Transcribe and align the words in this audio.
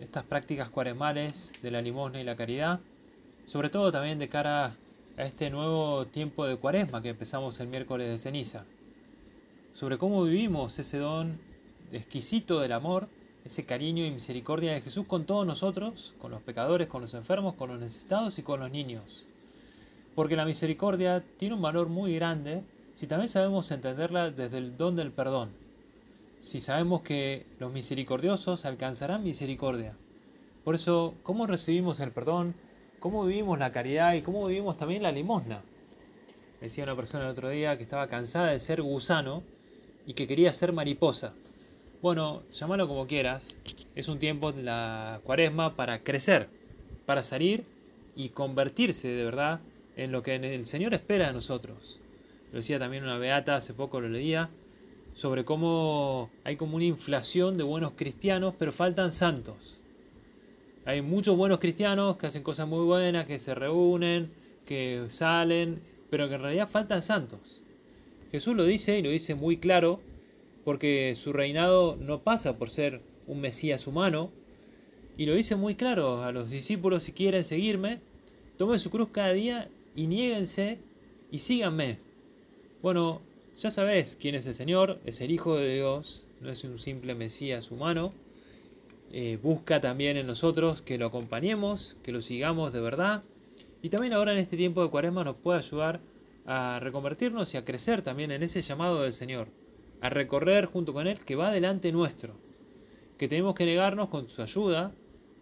estas 0.00 0.24
prácticas 0.24 0.68
cuaresmales 0.68 1.52
de 1.62 1.70
la 1.70 1.82
limosna 1.82 2.20
y 2.20 2.24
la 2.24 2.36
caridad, 2.36 2.80
sobre 3.44 3.70
todo 3.70 3.90
también 3.92 4.18
de 4.18 4.28
cara 4.28 4.74
a 5.16 5.22
este 5.24 5.50
nuevo 5.50 6.06
tiempo 6.06 6.46
de 6.46 6.56
cuaresma 6.56 7.02
que 7.02 7.10
empezamos 7.10 7.58
el 7.60 7.68
miércoles 7.68 8.08
de 8.08 8.18
ceniza, 8.18 8.64
sobre 9.74 9.98
cómo 9.98 10.24
vivimos 10.24 10.78
ese 10.78 10.98
don 10.98 11.38
exquisito 11.92 12.60
del 12.60 12.72
amor, 12.72 13.08
ese 13.44 13.64
cariño 13.64 14.04
y 14.04 14.10
misericordia 14.10 14.72
de 14.72 14.80
Jesús 14.80 15.06
con 15.06 15.24
todos 15.24 15.46
nosotros, 15.46 16.14
con 16.18 16.30
los 16.30 16.42
pecadores, 16.42 16.88
con 16.88 17.02
los 17.02 17.14
enfermos, 17.14 17.54
con 17.54 17.70
los 17.70 17.80
necesitados 17.80 18.38
y 18.38 18.42
con 18.42 18.60
los 18.60 18.70
niños. 18.70 19.26
Porque 20.14 20.36
la 20.36 20.44
misericordia 20.44 21.24
tiene 21.38 21.54
un 21.54 21.62
valor 21.62 21.88
muy 21.88 22.14
grande 22.14 22.62
si 22.94 23.06
también 23.06 23.28
sabemos 23.28 23.70
entenderla 23.70 24.30
desde 24.30 24.58
el 24.58 24.76
don 24.76 24.96
del 24.96 25.10
perdón 25.10 25.61
si 26.42 26.60
sabemos 26.60 27.02
que 27.02 27.46
los 27.60 27.72
misericordiosos 27.72 28.64
alcanzarán 28.64 29.22
misericordia. 29.22 29.94
Por 30.64 30.74
eso, 30.74 31.14
¿cómo 31.22 31.46
recibimos 31.46 32.00
el 32.00 32.10
perdón? 32.10 32.56
¿Cómo 32.98 33.24
vivimos 33.24 33.60
la 33.60 33.70
caridad 33.70 34.14
y 34.14 34.22
cómo 34.22 34.44
vivimos 34.46 34.76
también 34.76 35.04
la 35.04 35.12
limosna? 35.12 35.62
Decía 36.60 36.82
una 36.82 36.96
persona 36.96 37.24
el 37.24 37.30
otro 37.30 37.48
día 37.48 37.76
que 37.76 37.84
estaba 37.84 38.08
cansada 38.08 38.50
de 38.50 38.58
ser 38.58 38.82
gusano 38.82 39.44
y 40.04 40.14
que 40.14 40.26
quería 40.26 40.52
ser 40.52 40.72
mariposa. 40.72 41.32
Bueno, 42.02 42.42
llámalo 42.50 42.88
como 42.88 43.06
quieras, 43.06 43.60
es 43.94 44.08
un 44.08 44.18
tiempo 44.18 44.50
de 44.50 44.64
la 44.64 45.20
cuaresma 45.22 45.76
para 45.76 46.00
crecer, 46.00 46.48
para 47.06 47.22
salir 47.22 47.64
y 48.16 48.30
convertirse 48.30 49.06
de 49.06 49.24
verdad 49.24 49.60
en 49.96 50.10
lo 50.10 50.24
que 50.24 50.34
el 50.34 50.66
Señor 50.66 50.92
espera 50.92 51.28
de 51.28 51.34
nosotros. 51.34 52.00
Lo 52.50 52.56
decía 52.56 52.80
también 52.80 53.04
una 53.04 53.18
beata, 53.18 53.54
hace 53.54 53.74
poco 53.74 54.00
lo 54.00 54.08
leía, 54.08 54.50
sobre 55.14 55.44
cómo 55.44 56.30
hay 56.44 56.56
como 56.56 56.76
una 56.76 56.84
inflación 56.84 57.54
de 57.54 57.62
buenos 57.62 57.92
cristianos, 57.96 58.54
pero 58.58 58.72
faltan 58.72 59.12
santos. 59.12 59.80
Hay 60.84 61.02
muchos 61.02 61.36
buenos 61.36 61.60
cristianos 61.60 62.16
que 62.16 62.26
hacen 62.26 62.42
cosas 62.42 62.66
muy 62.66 62.84
buenas, 62.84 63.26
que 63.26 63.38
se 63.38 63.54
reúnen, 63.54 64.30
que 64.66 65.04
salen, 65.08 65.80
pero 66.10 66.28
que 66.28 66.34
en 66.34 66.42
realidad 66.42 66.68
faltan 66.68 67.02
santos. 67.02 67.62
Jesús 68.30 68.56
lo 68.56 68.64
dice 68.64 68.98
y 68.98 69.02
lo 69.02 69.10
dice 69.10 69.34
muy 69.34 69.58
claro, 69.58 70.00
porque 70.64 71.14
su 71.16 71.32
reinado 71.32 71.96
no 72.00 72.20
pasa 72.22 72.56
por 72.56 72.70
ser 72.70 73.00
un 73.26 73.40
Mesías 73.40 73.86
humano, 73.86 74.30
y 75.16 75.26
lo 75.26 75.34
dice 75.34 75.56
muy 75.56 75.74
claro 75.74 76.24
a 76.24 76.32
los 76.32 76.50
discípulos 76.50 77.04
si 77.04 77.12
quieren 77.12 77.44
seguirme, 77.44 77.98
tomen 78.56 78.78
su 78.78 78.90
cruz 78.90 79.08
cada 79.12 79.32
día 79.32 79.68
y 79.94 80.06
niéguense 80.06 80.78
y 81.30 81.38
síganme. 81.38 81.98
Bueno, 82.80 83.20
ya 83.56 83.70
sabes 83.70 84.16
quién 84.20 84.34
es 84.34 84.46
el 84.46 84.54
Señor, 84.54 84.98
es 85.04 85.20
el 85.20 85.30
Hijo 85.30 85.56
de 85.56 85.74
Dios, 85.74 86.24
no 86.40 86.50
es 86.50 86.64
un 86.64 86.78
simple 86.78 87.14
Mesías 87.14 87.70
humano. 87.70 88.12
Eh, 89.12 89.38
busca 89.42 89.80
también 89.80 90.16
en 90.16 90.26
nosotros 90.26 90.80
que 90.80 90.96
lo 90.96 91.06
acompañemos, 91.06 91.96
que 92.02 92.12
lo 92.12 92.22
sigamos 92.22 92.72
de 92.72 92.80
verdad. 92.80 93.22
Y 93.82 93.90
también 93.90 94.14
ahora 94.14 94.32
en 94.32 94.38
este 94.38 94.56
tiempo 94.56 94.82
de 94.82 94.88
cuaresma 94.88 95.22
nos 95.22 95.36
puede 95.36 95.58
ayudar 95.58 96.00
a 96.46 96.80
reconvertirnos 96.80 97.52
y 97.52 97.58
a 97.58 97.64
crecer 97.64 98.02
también 98.02 98.30
en 98.30 98.42
ese 98.42 98.62
llamado 98.62 99.02
del 99.02 99.12
Señor, 99.12 99.48
a 100.00 100.08
recorrer 100.08 100.64
junto 100.64 100.92
con 100.92 101.06
Él 101.06 101.18
que 101.18 101.36
va 101.36 101.52
delante 101.52 101.92
nuestro, 101.92 102.34
que 103.18 103.28
tenemos 103.28 103.54
que 103.54 103.66
negarnos 103.66 104.08
con 104.08 104.28
su 104.28 104.40
ayuda 104.40 104.92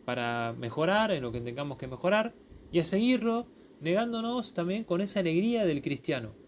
para 0.04 0.52
mejorar 0.58 1.12
en 1.12 1.22
lo 1.22 1.30
que 1.30 1.40
tengamos 1.40 1.78
que 1.78 1.86
mejorar 1.86 2.32
y 2.72 2.80
a 2.80 2.84
seguirlo 2.84 3.46
negándonos 3.80 4.52
también 4.52 4.84
con 4.84 5.00
esa 5.00 5.20
alegría 5.20 5.64
del 5.64 5.80
cristiano 5.80 6.39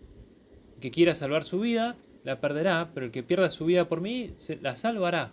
que 0.83 0.91
quiera 0.91 1.15
salvar 1.15 1.45
su 1.45 1.61
vida, 1.61 1.97
la 2.25 2.41
perderá, 2.41 2.91
pero 2.93 3.07
el 3.07 3.13
que 3.13 3.23
pierda 3.23 3.49
su 3.49 3.65
vida 3.65 3.89
por 3.89 4.03
mí, 4.03 4.31
la 4.61 4.77
salvará. 4.77 5.33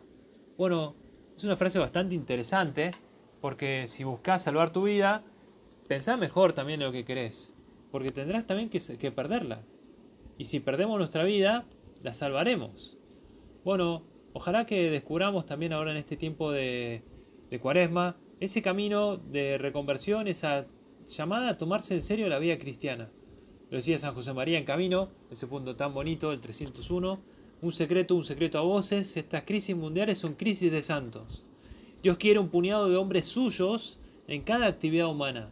Bueno, 0.57 0.95
es 1.35 1.43
una 1.43 1.57
frase 1.57 1.79
bastante 1.79 2.15
interesante, 2.15 2.91
porque 3.41 3.85
si 3.87 4.05
buscas 4.05 4.43
salvar 4.43 4.71
tu 4.71 4.83
vida, 4.83 5.23
pensá 5.87 6.15
mejor 6.15 6.53
también 6.53 6.81
en 6.81 6.87
lo 6.87 6.93
que 6.93 7.03
querés, 7.03 7.53
porque 7.91 8.09
tendrás 8.09 8.47
también 8.47 8.69
que, 8.69 8.79
que 8.97 9.11
perderla. 9.11 9.61
Y 10.37 10.45
si 10.45 10.61
perdemos 10.61 10.97
nuestra 10.97 11.23
vida, 11.23 11.65
la 12.03 12.13
salvaremos. 12.13 12.97
Bueno, 13.65 14.03
ojalá 14.33 14.65
que 14.65 14.89
descubramos 14.89 15.45
también 15.45 15.73
ahora 15.73 15.91
en 15.91 15.97
este 15.97 16.15
tiempo 16.15 16.51
de, 16.51 17.01
de 17.49 17.59
cuaresma 17.59 18.15
ese 18.39 18.61
camino 18.61 19.17
de 19.17 19.57
reconversión, 19.57 20.27
esa 20.27 20.65
llamada 21.07 21.49
a 21.49 21.57
tomarse 21.57 21.95
en 21.95 22.01
serio 22.01 22.29
la 22.29 22.39
vida 22.39 22.57
cristiana. 22.57 23.09
Lo 23.69 23.77
decía 23.77 23.99
San 23.99 24.15
José 24.15 24.33
María 24.33 24.57
en 24.57 24.65
Camino, 24.65 25.09
ese 25.29 25.45
punto 25.45 25.75
tan 25.75 25.93
bonito, 25.93 26.31
el 26.31 26.39
301. 26.39 27.19
Un 27.61 27.71
secreto, 27.71 28.15
un 28.15 28.23
secreto 28.23 28.57
a 28.57 28.61
voces. 28.61 29.15
Estas 29.15 29.43
crisis 29.43 29.75
mundiales 29.75 30.17
son 30.17 30.33
crisis 30.33 30.71
de 30.71 30.81
santos. 30.81 31.43
Dios 32.01 32.17
quiere 32.17 32.39
un 32.39 32.49
puñado 32.49 32.89
de 32.89 32.95
hombres 32.95 33.27
suyos 33.27 33.99
en 34.27 34.41
cada 34.41 34.65
actividad 34.67 35.07
humana. 35.07 35.49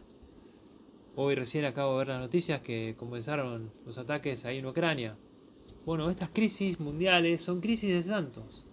Hoy 1.14 1.34
recién 1.34 1.64
acabo 1.64 1.92
de 1.92 1.98
ver 1.98 2.08
las 2.08 2.20
noticias 2.20 2.60
que 2.60 2.94
comenzaron 2.96 3.70
los 3.84 3.98
ataques 3.98 4.44
ahí 4.44 4.58
en 4.58 4.66
Ucrania. 4.66 5.16
Bueno, 5.84 6.10
estas 6.10 6.30
crisis 6.30 6.80
mundiales 6.80 7.42
son 7.42 7.60
crisis 7.60 7.90
de 7.90 8.02
santos. 8.02 8.64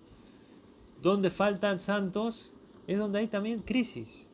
Donde 1.01 1.29
faltan 1.29 1.79
santos 1.79 2.53
es 2.87 2.97
donde 2.97 3.19
hay 3.19 3.27
también 3.27 3.61
crisis. 3.61 4.29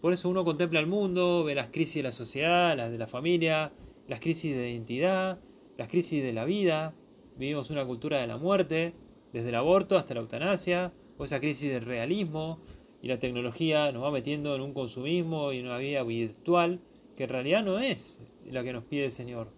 Por 0.00 0.12
eso 0.12 0.28
uno 0.28 0.44
contempla 0.44 0.80
el 0.80 0.86
mundo, 0.86 1.44
ve 1.44 1.54
las 1.54 1.68
crisis 1.68 1.96
de 1.96 2.02
la 2.04 2.12
sociedad, 2.12 2.76
las 2.76 2.90
de 2.90 2.98
la 2.98 3.06
familia, 3.06 3.72
las 4.08 4.20
crisis 4.20 4.54
de 4.54 4.70
identidad, 4.70 5.38
las 5.76 5.88
crisis 5.88 6.22
de 6.22 6.32
la 6.32 6.44
vida, 6.44 6.94
vivimos 7.36 7.70
una 7.70 7.84
cultura 7.84 8.20
de 8.20 8.26
la 8.26 8.36
muerte, 8.36 8.94
desde 9.32 9.48
el 9.48 9.54
aborto 9.54 9.96
hasta 9.96 10.14
la 10.14 10.20
eutanasia, 10.20 10.92
o 11.18 11.24
esa 11.24 11.40
crisis 11.40 11.70
del 11.70 11.82
realismo, 11.82 12.60
y 13.02 13.08
la 13.08 13.18
tecnología 13.18 13.92
nos 13.92 14.02
va 14.02 14.10
metiendo 14.10 14.54
en 14.54 14.62
un 14.62 14.72
consumismo 14.72 15.52
y 15.52 15.58
en 15.58 15.66
una 15.66 15.78
vida 15.78 16.02
virtual 16.02 16.80
que 17.16 17.24
en 17.24 17.30
realidad 17.30 17.62
no 17.62 17.78
es 17.78 18.20
la 18.50 18.64
que 18.64 18.72
nos 18.72 18.84
pide 18.84 19.06
el 19.06 19.10
Señor. 19.10 19.48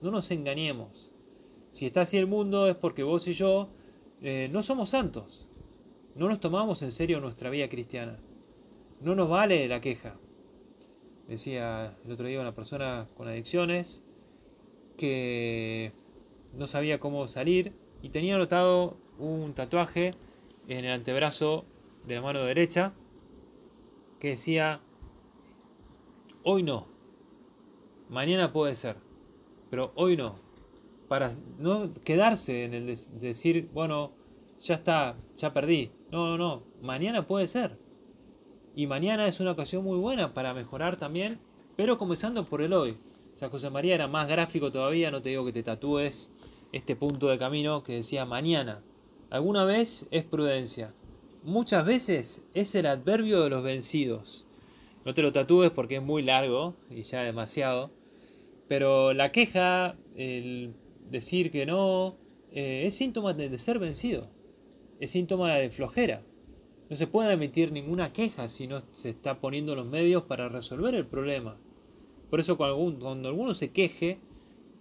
No 0.00 0.10
nos 0.10 0.30
engañemos. 0.30 1.12
Si 1.70 1.86
está 1.86 2.02
así 2.02 2.18
el 2.18 2.26
mundo 2.26 2.68
es 2.68 2.76
porque 2.76 3.02
vos 3.02 3.26
y 3.28 3.32
yo 3.32 3.68
eh, 4.22 4.48
no 4.52 4.62
somos 4.62 4.90
santos. 4.90 5.48
No 6.14 6.28
nos 6.28 6.40
tomamos 6.40 6.82
en 6.82 6.92
serio 6.92 7.20
nuestra 7.20 7.50
vida 7.50 7.68
cristiana. 7.68 8.18
No 9.00 9.14
nos 9.14 9.28
vale 9.28 9.66
la 9.68 9.80
queja 9.80 10.18
decía 11.30 11.96
el 12.04 12.10
otro 12.10 12.26
día 12.26 12.40
una 12.40 12.52
persona 12.52 13.06
con 13.16 13.28
adicciones 13.28 14.04
que 14.96 15.92
no 16.54 16.66
sabía 16.66 16.98
cómo 16.98 17.28
salir 17.28 17.72
y 18.02 18.08
tenía 18.08 18.34
anotado 18.34 18.96
un 19.18 19.54
tatuaje 19.54 20.10
en 20.66 20.84
el 20.84 20.90
antebrazo 20.90 21.64
de 22.08 22.16
la 22.16 22.22
mano 22.22 22.42
derecha 22.42 22.92
que 24.18 24.30
decía, 24.30 24.80
hoy 26.42 26.64
no, 26.64 26.88
mañana 28.08 28.52
puede 28.52 28.74
ser, 28.74 28.96
pero 29.70 29.92
hoy 29.94 30.16
no, 30.16 30.34
para 31.06 31.30
no 31.58 31.94
quedarse 32.04 32.64
en 32.64 32.74
el 32.74 32.86
decir, 32.86 33.70
bueno, 33.72 34.12
ya 34.60 34.74
está, 34.74 35.16
ya 35.36 35.54
perdí, 35.54 35.92
no, 36.10 36.26
no, 36.26 36.36
no, 36.36 36.62
mañana 36.82 37.26
puede 37.26 37.46
ser. 37.46 37.78
Y 38.74 38.86
mañana 38.86 39.26
es 39.26 39.40
una 39.40 39.52
ocasión 39.52 39.84
muy 39.84 39.98
buena 39.98 40.32
para 40.32 40.54
mejorar 40.54 40.96
también, 40.96 41.38
pero 41.76 41.98
comenzando 41.98 42.44
por 42.44 42.62
el 42.62 42.72
hoy. 42.72 42.96
San 43.34 43.50
José 43.50 43.70
María 43.70 43.94
era 43.94 44.08
más 44.08 44.28
gráfico 44.28 44.70
todavía, 44.70 45.10
no 45.10 45.22
te 45.22 45.30
digo 45.30 45.44
que 45.44 45.52
te 45.52 45.62
tatúes 45.62 46.34
este 46.72 46.96
punto 46.96 47.28
de 47.28 47.38
camino 47.38 47.82
que 47.82 47.94
decía 47.94 48.24
mañana. 48.24 48.82
Alguna 49.30 49.64
vez 49.64 50.06
es 50.10 50.24
prudencia, 50.24 50.92
muchas 51.42 51.84
veces 51.84 52.44
es 52.54 52.74
el 52.74 52.86
adverbio 52.86 53.42
de 53.42 53.50
los 53.50 53.62
vencidos. 53.62 54.46
No 55.04 55.14
te 55.14 55.22
lo 55.22 55.32
tatúes 55.32 55.70
porque 55.70 55.96
es 55.96 56.02
muy 56.02 56.22
largo 56.22 56.74
y 56.90 57.02
ya 57.02 57.22
demasiado, 57.22 57.90
pero 58.68 59.14
la 59.14 59.32
queja, 59.32 59.96
el 60.14 60.74
decir 61.08 61.50
que 61.50 61.64
no, 61.66 62.16
eh, 62.52 62.84
es 62.86 62.96
síntoma 62.96 63.32
de 63.32 63.56
ser 63.58 63.78
vencido, 63.78 64.28
es 65.00 65.10
síntoma 65.10 65.54
de 65.54 65.70
flojera. 65.70 66.22
No 66.90 66.96
se 66.96 67.06
puede 67.06 67.32
emitir 67.32 67.70
ninguna 67.70 68.12
queja 68.12 68.48
si 68.48 68.66
no 68.66 68.80
se 68.90 69.10
está 69.10 69.40
poniendo 69.40 69.76
los 69.76 69.86
medios 69.86 70.24
para 70.24 70.48
resolver 70.48 70.96
el 70.96 71.06
problema. 71.06 71.56
Por 72.28 72.40
eso 72.40 72.56
cuando, 72.56 73.28
alguno 73.28 73.54
se 73.54 73.70
queje, 73.70 74.18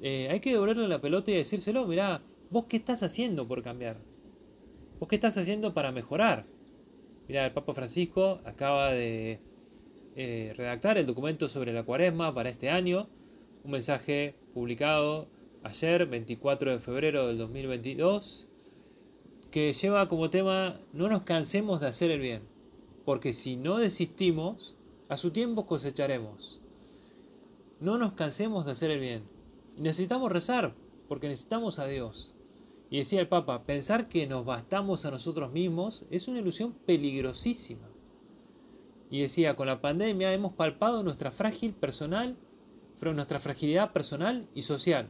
eh, 0.02 0.28
hay 0.32 0.40
que 0.40 0.52
devolverle 0.52 0.88
la 0.88 1.02
pelota 1.02 1.30
y 1.30 1.36
decírselo, 1.36 1.86
mirá, 1.86 2.24
vos 2.50 2.66
qué 2.68 2.78
estás 2.78 3.04
haciendo 3.04 3.48
por 3.48 3.62
cambiar. 3.62 3.98
Vos 5.00 5.08
qué 5.08 5.18
estás 5.18 5.38
haciendo 5.38 5.76
para 5.76 5.92
mejorar. 5.92 6.48
Mirá, 7.28 7.46
el 7.46 7.54
Papa 7.54 7.76
Francisco 7.76 8.42
acaba 8.44 8.92
de 8.92 9.40
eh, 10.16 10.54
redactar 10.58 10.98
el 10.98 11.06
documento 11.06 11.48
sobre 11.48 11.74
la 11.74 11.84
cuaresma 11.84 12.34
para 12.34 12.50
este 12.50 12.72
año, 12.72 13.08
un 13.64 13.70
mensaje 13.70 14.34
publicado 14.56 15.28
ayer, 15.62 16.08
24 16.08 16.72
de 16.72 16.80
febrero 16.80 17.28
del 17.28 17.38
2022, 17.38 18.49
que 19.52 19.74
lleva 19.74 20.08
como 20.08 20.30
tema 20.30 20.80
no 20.94 21.10
nos 21.10 21.24
cansemos 21.24 21.80
de 21.80 21.88
hacer 21.88 22.12
el 22.12 22.20
bien, 22.20 22.44
porque 23.06 23.34
si 23.34 23.56
no 23.56 23.78
desistimos, 23.78 24.78
a 25.08 25.18
su 25.18 25.32
tiempo 25.32 25.66
cosecharemos. 25.66 26.62
No 27.80 27.98
nos 27.98 28.14
cansemos 28.14 28.66
de 28.66 28.74
hacer 28.74 28.92
el 28.92 29.00
bien. 29.00 29.24
necesitamos 29.78 30.32
rezar, 30.32 30.76
porque 31.08 31.28
necesitamos 31.28 31.80
a 31.80 31.88
Dios. 31.88 32.36
Y 32.92 32.98
decía 33.00 33.22
el 33.22 33.28
Papa, 33.28 33.64
pensar 33.64 34.10
que 34.10 34.28
nos 34.28 34.46
bastamos 34.46 35.06
a 35.06 35.12
nosotros 35.12 35.52
mismos 35.52 36.06
es 36.12 36.28
una 36.28 36.40
ilusión 36.40 36.74
peligrosísima. 36.86 37.88
Y 39.10 39.22
decía, 39.22 39.56
con 39.56 39.68
la 39.68 39.82
pandemia 39.82 40.34
hemos 40.34 40.54
palpado 40.54 41.02
nuestra 41.02 41.32
frágil 41.32 41.74
personal, 41.74 42.36
nuestra 43.02 43.40
fragilidad 43.40 43.94
personal 43.94 44.48
y 44.54 44.64
social. 44.64 45.08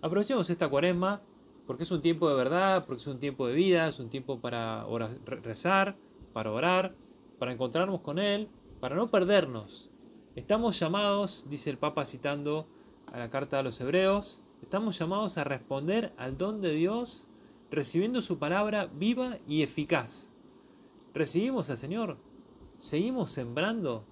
Aprovechemos 0.00 0.48
esta 0.48 0.68
cuaresma 0.68 1.22
porque 1.66 1.84
es 1.84 1.90
un 1.90 2.02
tiempo 2.02 2.28
de 2.28 2.34
verdad, 2.34 2.84
porque 2.86 3.00
es 3.00 3.06
un 3.06 3.18
tiempo 3.18 3.46
de 3.46 3.54
vida, 3.54 3.88
es 3.88 3.98
un 3.98 4.10
tiempo 4.10 4.40
para 4.40 4.86
rezar, 5.24 5.96
para 6.32 6.50
orar, 6.50 6.94
para 7.38 7.52
encontrarnos 7.52 8.00
con 8.00 8.18
Él, 8.18 8.48
para 8.80 8.96
no 8.96 9.10
perdernos. 9.10 9.90
Estamos 10.36 10.78
llamados, 10.78 11.46
dice 11.48 11.70
el 11.70 11.78
Papa 11.78 12.04
citando 12.04 12.66
a 13.12 13.18
la 13.18 13.30
carta 13.30 13.58
a 13.58 13.62
los 13.62 13.80
hebreos, 13.80 14.42
estamos 14.62 14.98
llamados 14.98 15.38
a 15.38 15.44
responder 15.44 16.12
al 16.16 16.36
don 16.36 16.60
de 16.60 16.74
Dios 16.74 17.26
recibiendo 17.70 18.20
su 18.20 18.38
palabra 18.38 18.86
viva 18.86 19.38
y 19.48 19.62
eficaz. 19.62 20.32
Recibimos 21.14 21.70
al 21.70 21.76
Señor, 21.76 22.18
seguimos 22.78 23.30
sembrando, 23.30 24.04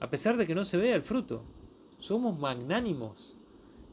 a 0.00 0.10
pesar 0.10 0.36
de 0.36 0.46
que 0.46 0.54
no 0.54 0.64
se 0.64 0.76
vea 0.76 0.94
el 0.94 1.02
fruto. 1.02 1.42
Somos 1.98 2.38
magnánimos, 2.38 3.36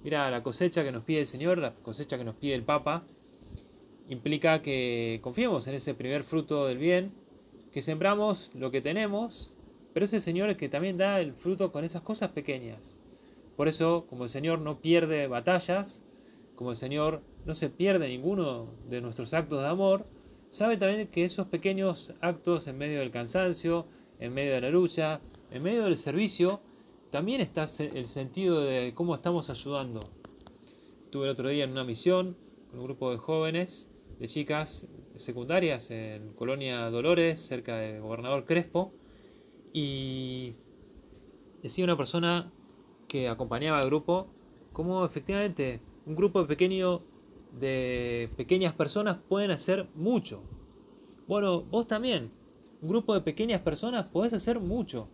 Mira, 0.03 0.31
la 0.31 0.41
cosecha 0.43 0.83
que 0.83 0.91
nos 0.91 1.03
pide 1.03 1.19
el 1.19 1.25
Señor, 1.25 1.57
la 1.57 1.73
cosecha 1.73 2.17
que 2.17 2.23
nos 2.23 2.35
pide 2.35 2.55
el 2.55 2.63
Papa, 2.63 3.03
implica 4.07 4.61
que 4.61 5.19
confiemos 5.21 5.67
en 5.67 5.75
ese 5.75 5.93
primer 5.93 6.23
fruto 6.23 6.67
del 6.67 6.77
bien, 6.77 7.11
que 7.71 7.81
sembramos 7.81 8.51
lo 8.55 8.71
que 8.71 8.81
tenemos, 8.81 9.53
pero 9.93 10.05
ese 10.05 10.19
Señor 10.19 10.49
es 10.49 10.57
que 10.57 10.69
también 10.69 10.97
da 10.97 11.19
el 11.19 11.33
fruto 11.33 11.71
con 11.71 11.83
esas 11.83 12.01
cosas 12.01 12.31
pequeñas. 12.31 12.99
Por 13.57 13.67
eso, 13.67 14.05
como 14.09 14.23
el 14.23 14.29
Señor 14.29 14.59
no 14.59 14.79
pierde 14.79 15.27
batallas, 15.27 16.05
como 16.55 16.71
el 16.71 16.77
Señor 16.77 17.21
no 17.45 17.53
se 17.53 17.69
pierde 17.69 18.07
ninguno 18.07 18.69
de 18.89 19.01
nuestros 19.01 19.33
actos 19.33 19.61
de 19.61 19.67
amor, 19.67 20.05
sabe 20.49 20.77
también 20.77 21.07
que 21.07 21.25
esos 21.25 21.47
pequeños 21.47 22.13
actos 22.21 22.67
en 22.67 22.77
medio 22.77 22.99
del 22.99 23.11
cansancio, 23.11 23.85
en 24.19 24.33
medio 24.33 24.53
de 24.53 24.61
la 24.61 24.69
lucha, 24.69 25.19
en 25.51 25.61
medio 25.61 25.83
del 25.83 25.97
servicio, 25.97 26.61
también 27.09 27.41
está 27.41 27.65
el 27.79 28.07
sentido 28.07 28.61
de 28.61 28.93
cómo 28.93 29.15
estamos 29.15 29.49
ayudando. 29.49 29.99
Estuve 31.05 31.25
el 31.25 31.31
otro 31.31 31.49
día 31.49 31.63
en 31.63 31.71
una 31.71 31.83
misión 31.83 32.37
con 32.69 32.79
un 32.79 32.85
grupo 32.85 33.11
de 33.11 33.17
jóvenes, 33.17 33.89
de 34.19 34.27
chicas 34.27 34.87
secundarias 35.15 35.89
en 35.91 36.33
Colonia 36.33 36.89
Dolores, 36.89 37.39
cerca 37.39 37.77
de 37.77 37.99
Gobernador 37.99 38.45
Crespo, 38.45 38.93
y 39.73 40.53
decía 41.63 41.83
una 41.83 41.97
persona 41.97 42.51
que 43.07 43.27
acompañaba 43.27 43.79
al 43.79 43.85
grupo 43.85 44.27
cómo 44.71 45.03
efectivamente 45.03 45.81
un 46.05 46.15
grupo 46.15 46.45
pequeño 46.45 47.01
de 47.59 48.29
pequeñas 48.37 48.73
personas 48.73 49.17
pueden 49.27 49.49
hacer 49.49 49.87
mucho. 49.95 50.43
Bueno, 51.27 51.63
vos 51.63 51.87
también, 51.87 52.31
un 52.81 52.89
grupo 52.89 53.15
de 53.15 53.21
pequeñas 53.21 53.61
personas 53.61 54.05
podés 54.05 54.33
hacer 54.33 54.59
mucho. 54.59 55.07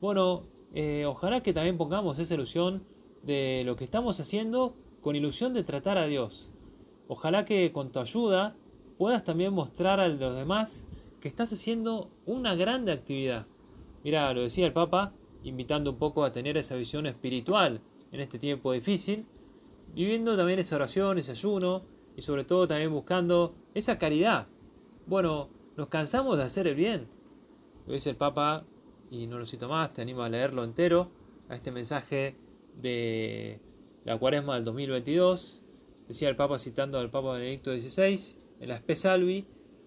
Bueno, 0.00 0.53
eh, 0.74 1.06
ojalá 1.06 1.42
que 1.42 1.52
también 1.52 1.78
pongamos 1.78 2.18
esa 2.18 2.34
ilusión 2.34 2.84
de 3.22 3.62
lo 3.64 3.76
que 3.76 3.84
estamos 3.84 4.18
haciendo 4.18 4.74
con 5.00 5.14
ilusión 5.14 5.54
de 5.54 5.62
tratar 5.62 5.98
a 5.98 6.06
Dios. 6.06 6.50
Ojalá 7.06 7.44
que 7.44 7.70
con 7.72 7.92
tu 7.92 8.00
ayuda 8.00 8.56
puedas 8.98 9.22
también 9.22 9.52
mostrar 9.52 10.00
a 10.00 10.08
los 10.08 10.34
demás 10.34 10.86
que 11.20 11.28
estás 11.28 11.52
haciendo 11.52 12.10
una 12.26 12.56
grande 12.56 12.90
actividad. 12.90 13.46
Mira, 14.02 14.34
lo 14.34 14.42
decía 14.42 14.66
el 14.66 14.72
Papa, 14.72 15.12
invitando 15.44 15.92
un 15.92 15.96
poco 15.98 16.24
a 16.24 16.32
tener 16.32 16.56
esa 16.56 16.74
visión 16.74 17.06
espiritual 17.06 17.80
en 18.10 18.20
este 18.20 18.38
tiempo 18.38 18.72
difícil, 18.72 19.26
viviendo 19.94 20.36
también 20.36 20.58
esa 20.58 20.76
oración, 20.76 21.18
ese 21.18 21.32
ayuno 21.32 21.82
y 22.16 22.22
sobre 22.22 22.44
todo 22.44 22.66
también 22.66 22.92
buscando 22.92 23.54
esa 23.74 23.96
caridad. 23.96 24.48
Bueno, 25.06 25.48
nos 25.76 25.88
cansamos 25.88 26.36
de 26.36 26.44
hacer 26.44 26.66
el 26.66 26.74
bien. 26.74 27.06
Lo 27.86 27.92
dice 27.92 28.10
el 28.10 28.16
Papa 28.16 28.64
y 29.10 29.26
no 29.26 29.38
lo 29.38 29.46
cito 29.46 29.68
más, 29.68 29.92
te 29.92 30.02
animo 30.02 30.22
a 30.22 30.28
leerlo 30.28 30.64
entero, 30.64 31.10
a 31.48 31.54
este 31.54 31.70
mensaje 31.70 32.36
de 32.80 33.60
la 34.04 34.18
cuaresma 34.18 34.56
del 34.56 34.64
2022. 34.64 35.62
Decía 36.08 36.28
el 36.28 36.36
Papa 36.36 36.58
citando 36.58 36.98
al 36.98 37.10
Papa 37.10 37.32
Benedicto 37.32 37.72
XVI 37.78 38.38
en 38.60 38.68
la 38.68 38.82
Salvi, 38.94 39.46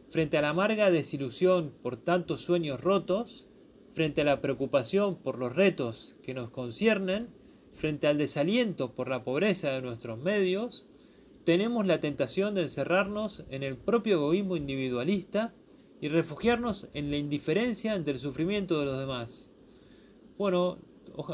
frente 0.10 0.38
a 0.38 0.42
la 0.42 0.50
amarga 0.50 0.90
desilusión 0.90 1.74
por 1.82 1.98
tantos 1.98 2.42
sueños 2.42 2.82
rotos, 2.82 3.48
frente 3.94 4.22
a 4.22 4.26
la 4.26 4.42
preocupación 4.42 5.16
por 5.16 5.38
los 5.38 5.56
retos 5.56 6.16
que 6.24 6.34
nos 6.34 6.50
conciernen, 6.50 7.30
frente 7.74 8.08
al 8.08 8.18
desaliento 8.18 8.94
por 8.94 9.10
la 9.10 9.24
pobreza 9.24 9.72
de 9.72 9.82
nuestros 9.82 10.18
medios, 10.18 10.88
tenemos 11.44 11.86
la 11.86 12.00
tentación 12.00 12.56
de 12.56 12.64
encerrarnos 12.64 13.46
en 13.50 13.64
el 13.64 13.78
propio 13.78 14.16
egoísmo 14.16 14.58
individualista 14.58 15.54
y 16.00 16.10
refugiarnos 16.10 16.90
en 16.94 17.10
la 17.10 17.18
indiferencia 17.18 17.94
ante 17.94 18.12
el 18.12 18.20
sufrimiento 18.20 18.80
de 18.80 18.86
los 18.86 19.00
demás. 19.00 19.52
Bueno, 20.38 20.78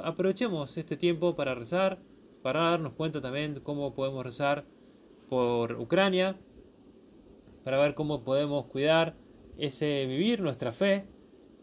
aprovechemos 0.04 0.78
este 0.78 0.96
tiempo 0.96 1.36
para 1.36 1.56
rezar, 1.56 2.00
para 2.42 2.70
darnos 2.70 2.94
cuenta 2.94 3.22
también 3.22 3.60
cómo 3.62 3.94
podemos 3.94 4.24
rezar 4.24 4.66
por 5.30 5.74
Ucrania, 5.80 6.38
para 7.64 7.80
ver 7.80 7.94
cómo 7.96 8.24
podemos 8.24 8.66
cuidar 8.66 9.16
ese 9.58 10.06
vivir 10.06 10.42
nuestra 10.42 10.72
fe, 10.72 11.06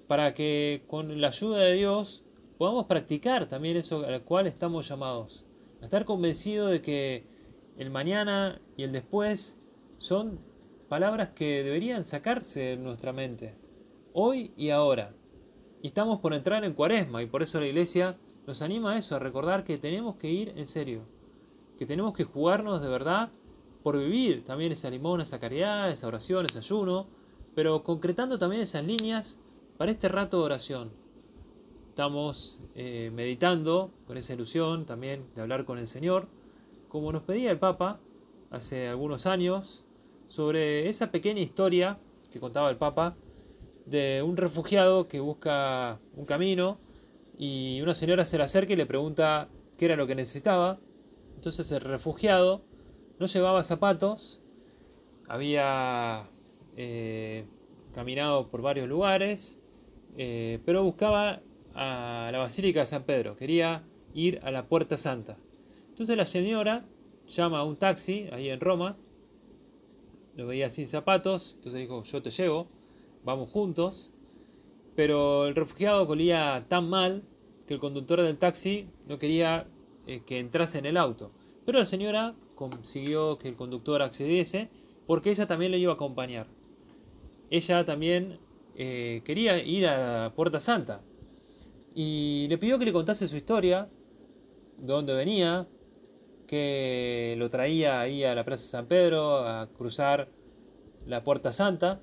para 0.06 0.34
que 0.34 0.82
con 0.86 1.20
la 1.20 1.28
ayuda 1.28 1.58
de 1.58 1.74
Dios 1.74 2.24
podamos 2.58 2.86
practicar 2.86 3.46
también 3.46 3.76
eso 3.76 4.04
al 4.04 4.22
cual 4.22 4.46
estamos 4.46 4.88
llamados. 4.88 5.46
Estar 5.80 6.04
convencidos 6.04 6.70
de 6.70 6.82
que 6.82 7.24
el 7.78 7.90
mañana 7.90 8.60
y 8.76 8.82
el 8.82 8.92
después 8.92 9.62
son 9.96 10.40
palabras 10.90 11.28
que 11.28 11.62
deberían 11.62 12.04
sacarse 12.04 12.60
de 12.60 12.76
nuestra 12.76 13.12
mente, 13.12 13.54
hoy 14.12 14.50
y 14.56 14.70
ahora. 14.70 15.14
Y 15.82 15.86
estamos 15.86 16.18
por 16.18 16.34
entrar 16.34 16.64
en 16.64 16.74
cuaresma 16.74 17.22
y 17.22 17.26
por 17.26 17.44
eso 17.44 17.60
la 17.60 17.68
iglesia 17.68 18.18
nos 18.44 18.60
anima 18.60 18.90
a 18.90 18.98
eso, 18.98 19.14
a 19.14 19.20
recordar 19.20 19.62
que 19.62 19.78
tenemos 19.78 20.16
que 20.16 20.28
ir 20.28 20.52
en 20.56 20.66
serio, 20.66 21.02
que 21.78 21.86
tenemos 21.86 22.12
que 22.12 22.24
jugarnos 22.24 22.82
de 22.82 22.88
verdad 22.88 23.30
por 23.84 23.96
vivir 23.96 24.44
también 24.44 24.72
esa 24.72 24.90
limón, 24.90 25.20
esa 25.20 25.38
caridad, 25.38 25.92
esa 25.92 26.08
oración, 26.08 26.46
ese 26.46 26.58
ayuno, 26.58 27.06
pero 27.54 27.84
concretando 27.84 28.36
también 28.36 28.62
esas 28.62 28.84
líneas 28.84 29.40
para 29.78 29.92
este 29.92 30.08
rato 30.08 30.38
de 30.38 30.42
oración. 30.42 30.90
Estamos 31.88 32.58
eh, 32.74 33.12
meditando 33.14 33.92
con 34.08 34.16
esa 34.16 34.34
ilusión 34.34 34.86
también 34.86 35.24
de 35.36 35.42
hablar 35.42 35.64
con 35.64 35.78
el 35.78 35.86
Señor, 35.86 36.26
como 36.88 37.12
nos 37.12 37.22
pedía 37.22 37.52
el 37.52 37.60
Papa 37.60 38.00
hace 38.50 38.88
algunos 38.88 39.26
años, 39.26 39.84
sobre 40.30 40.88
esa 40.88 41.10
pequeña 41.10 41.40
historia 41.40 41.98
que 42.30 42.38
contaba 42.38 42.70
el 42.70 42.76
Papa 42.76 43.16
de 43.84 44.22
un 44.24 44.36
refugiado 44.36 45.08
que 45.08 45.18
busca 45.18 45.98
un 46.14 46.24
camino 46.24 46.78
y 47.36 47.80
una 47.82 47.94
señora 47.94 48.24
se 48.24 48.38
le 48.38 48.44
acerca 48.44 48.72
y 48.72 48.76
le 48.76 48.86
pregunta 48.86 49.48
qué 49.76 49.86
era 49.86 49.96
lo 49.96 50.06
que 50.06 50.14
necesitaba. 50.14 50.78
Entonces 51.34 51.72
el 51.72 51.80
refugiado 51.80 52.62
no 53.18 53.26
llevaba 53.26 53.64
zapatos, 53.64 54.40
había 55.26 56.30
eh, 56.76 57.44
caminado 57.92 58.50
por 58.50 58.62
varios 58.62 58.88
lugares, 58.88 59.58
eh, 60.16 60.60
pero 60.64 60.84
buscaba 60.84 61.42
a 61.74 62.28
la 62.30 62.38
Basílica 62.38 62.80
de 62.80 62.86
San 62.86 63.02
Pedro, 63.02 63.34
quería 63.34 63.82
ir 64.14 64.38
a 64.44 64.52
la 64.52 64.68
Puerta 64.68 64.96
Santa. 64.96 65.38
Entonces 65.88 66.16
la 66.16 66.26
señora 66.26 66.84
llama 67.26 67.58
a 67.58 67.64
un 67.64 67.76
taxi 67.76 68.28
ahí 68.30 68.48
en 68.48 68.60
Roma 68.60 68.96
lo 70.40 70.46
veía 70.46 70.70
sin 70.70 70.88
zapatos, 70.88 71.54
entonces 71.56 71.82
dijo, 71.82 72.02
yo 72.02 72.22
te 72.22 72.30
llevo, 72.30 72.66
vamos 73.24 73.50
juntos. 73.50 74.10
Pero 74.96 75.46
el 75.46 75.54
refugiado 75.54 76.06
colía 76.06 76.64
tan 76.68 76.88
mal 76.88 77.22
que 77.66 77.74
el 77.74 77.80
conductor 77.80 78.22
del 78.22 78.38
taxi 78.38 78.88
no 79.06 79.18
quería 79.18 79.68
eh, 80.06 80.22
que 80.26 80.40
entrase 80.40 80.78
en 80.78 80.86
el 80.86 80.96
auto. 80.96 81.30
Pero 81.64 81.78
la 81.78 81.84
señora 81.84 82.34
consiguió 82.54 83.38
que 83.38 83.48
el 83.48 83.56
conductor 83.56 84.02
accediese 84.02 84.70
porque 85.06 85.30
ella 85.30 85.46
también 85.46 85.72
le 85.72 85.78
iba 85.78 85.92
a 85.92 85.94
acompañar. 85.94 86.46
Ella 87.50 87.84
también 87.84 88.38
eh, 88.76 89.22
quería 89.24 89.62
ir 89.62 89.86
a 89.86 90.32
Puerta 90.34 90.58
Santa 90.58 91.02
y 91.94 92.46
le 92.48 92.58
pidió 92.58 92.78
que 92.78 92.86
le 92.86 92.92
contase 92.92 93.28
su 93.28 93.36
historia, 93.36 93.88
de 94.78 94.86
dónde 94.86 95.14
venía, 95.14 95.68
que 96.50 97.36
lo 97.38 97.48
traía 97.48 98.00
ahí 98.00 98.24
a 98.24 98.34
la 98.34 98.44
Plaza 98.44 98.64
San 98.64 98.86
Pedro 98.86 99.46
a 99.46 99.68
cruzar 99.68 100.28
la 101.06 101.22
Puerta 101.22 101.52
Santa 101.52 102.00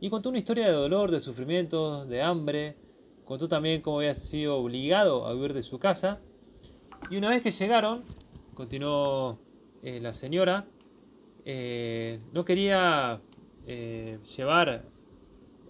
y 0.00 0.10
contó 0.10 0.28
una 0.28 0.38
historia 0.38 0.66
de 0.66 0.72
dolor, 0.72 1.12
de 1.12 1.20
sufrimiento, 1.20 2.04
de 2.04 2.20
hambre, 2.20 2.74
contó 3.24 3.46
también 3.48 3.82
cómo 3.82 3.98
había 3.98 4.16
sido 4.16 4.56
obligado 4.56 5.24
a 5.24 5.36
huir 5.36 5.54
de 5.54 5.62
su 5.62 5.78
casa. 5.78 6.18
Y 7.10 7.16
una 7.16 7.28
vez 7.28 7.42
que 7.42 7.52
llegaron, 7.52 8.02
continuó 8.54 9.38
eh, 9.84 10.00
la 10.00 10.12
señora, 10.14 10.66
eh, 11.44 12.18
no 12.32 12.44
quería 12.44 13.20
eh, 13.68 14.18
llevar 14.36 14.84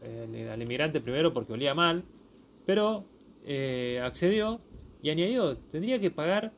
al 0.02 0.62
inmigrante 0.62 1.02
primero 1.02 1.35
porque 1.35 1.52
olía 1.52 1.75
mal, 1.75 2.02
pero 2.64 3.04
accedió 4.02 4.62
y 5.02 5.11
añadió, 5.11 5.58
tendría 5.58 5.99
que 5.99 6.11
pagar, 6.11 6.54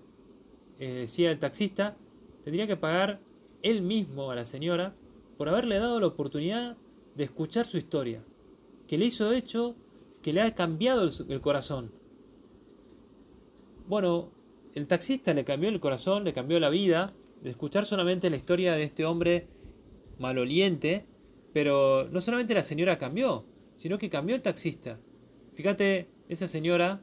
decía 0.86 1.30
el 1.30 1.38
taxista, 1.38 1.96
tendría 2.44 2.66
que 2.66 2.76
pagar 2.76 3.20
él 3.62 3.82
mismo 3.82 4.30
a 4.30 4.34
la 4.34 4.44
señora 4.44 4.94
por 5.36 5.48
haberle 5.48 5.78
dado 5.78 6.00
la 6.00 6.06
oportunidad 6.06 6.76
de 7.14 7.24
escuchar 7.24 7.66
su 7.66 7.78
historia, 7.78 8.22
que 8.86 8.98
le 8.98 9.06
hizo 9.06 9.32
hecho, 9.32 9.76
que 10.22 10.32
le 10.32 10.40
ha 10.40 10.54
cambiado 10.54 11.08
el, 11.28 11.40
corazón. 11.40 11.90
Bueno, 13.86 14.30
el 14.74 14.86
taxista 14.86 15.34
le 15.34 15.44
cambió 15.44 15.68
el 15.68 15.80
corazón, 15.80 16.24
le 16.24 16.32
cambió 16.32 16.60
la 16.60 16.70
vida, 16.70 17.12
de 17.42 17.50
escuchar 17.50 17.86
solamente 17.86 18.30
la 18.30 18.36
historia 18.36 18.74
de 18.74 18.82
este 18.82 19.04
hombre 19.04 19.46
maloliente, 20.18 21.06
pero 21.52 22.08
no 22.10 22.20
solamente 22.20 22.54
la 22.54 22.62
señora 22.62 22.98
cambió, 22.98 23.44
sino 23.76 23.98
que 23.98 24.10
cambió 24.10 24.34
el 24.34 24.42
taxista. 24.42 24.98
Fíjate, 25.54 26.08
esa 26.28 26.46
señora, 26.46 27.00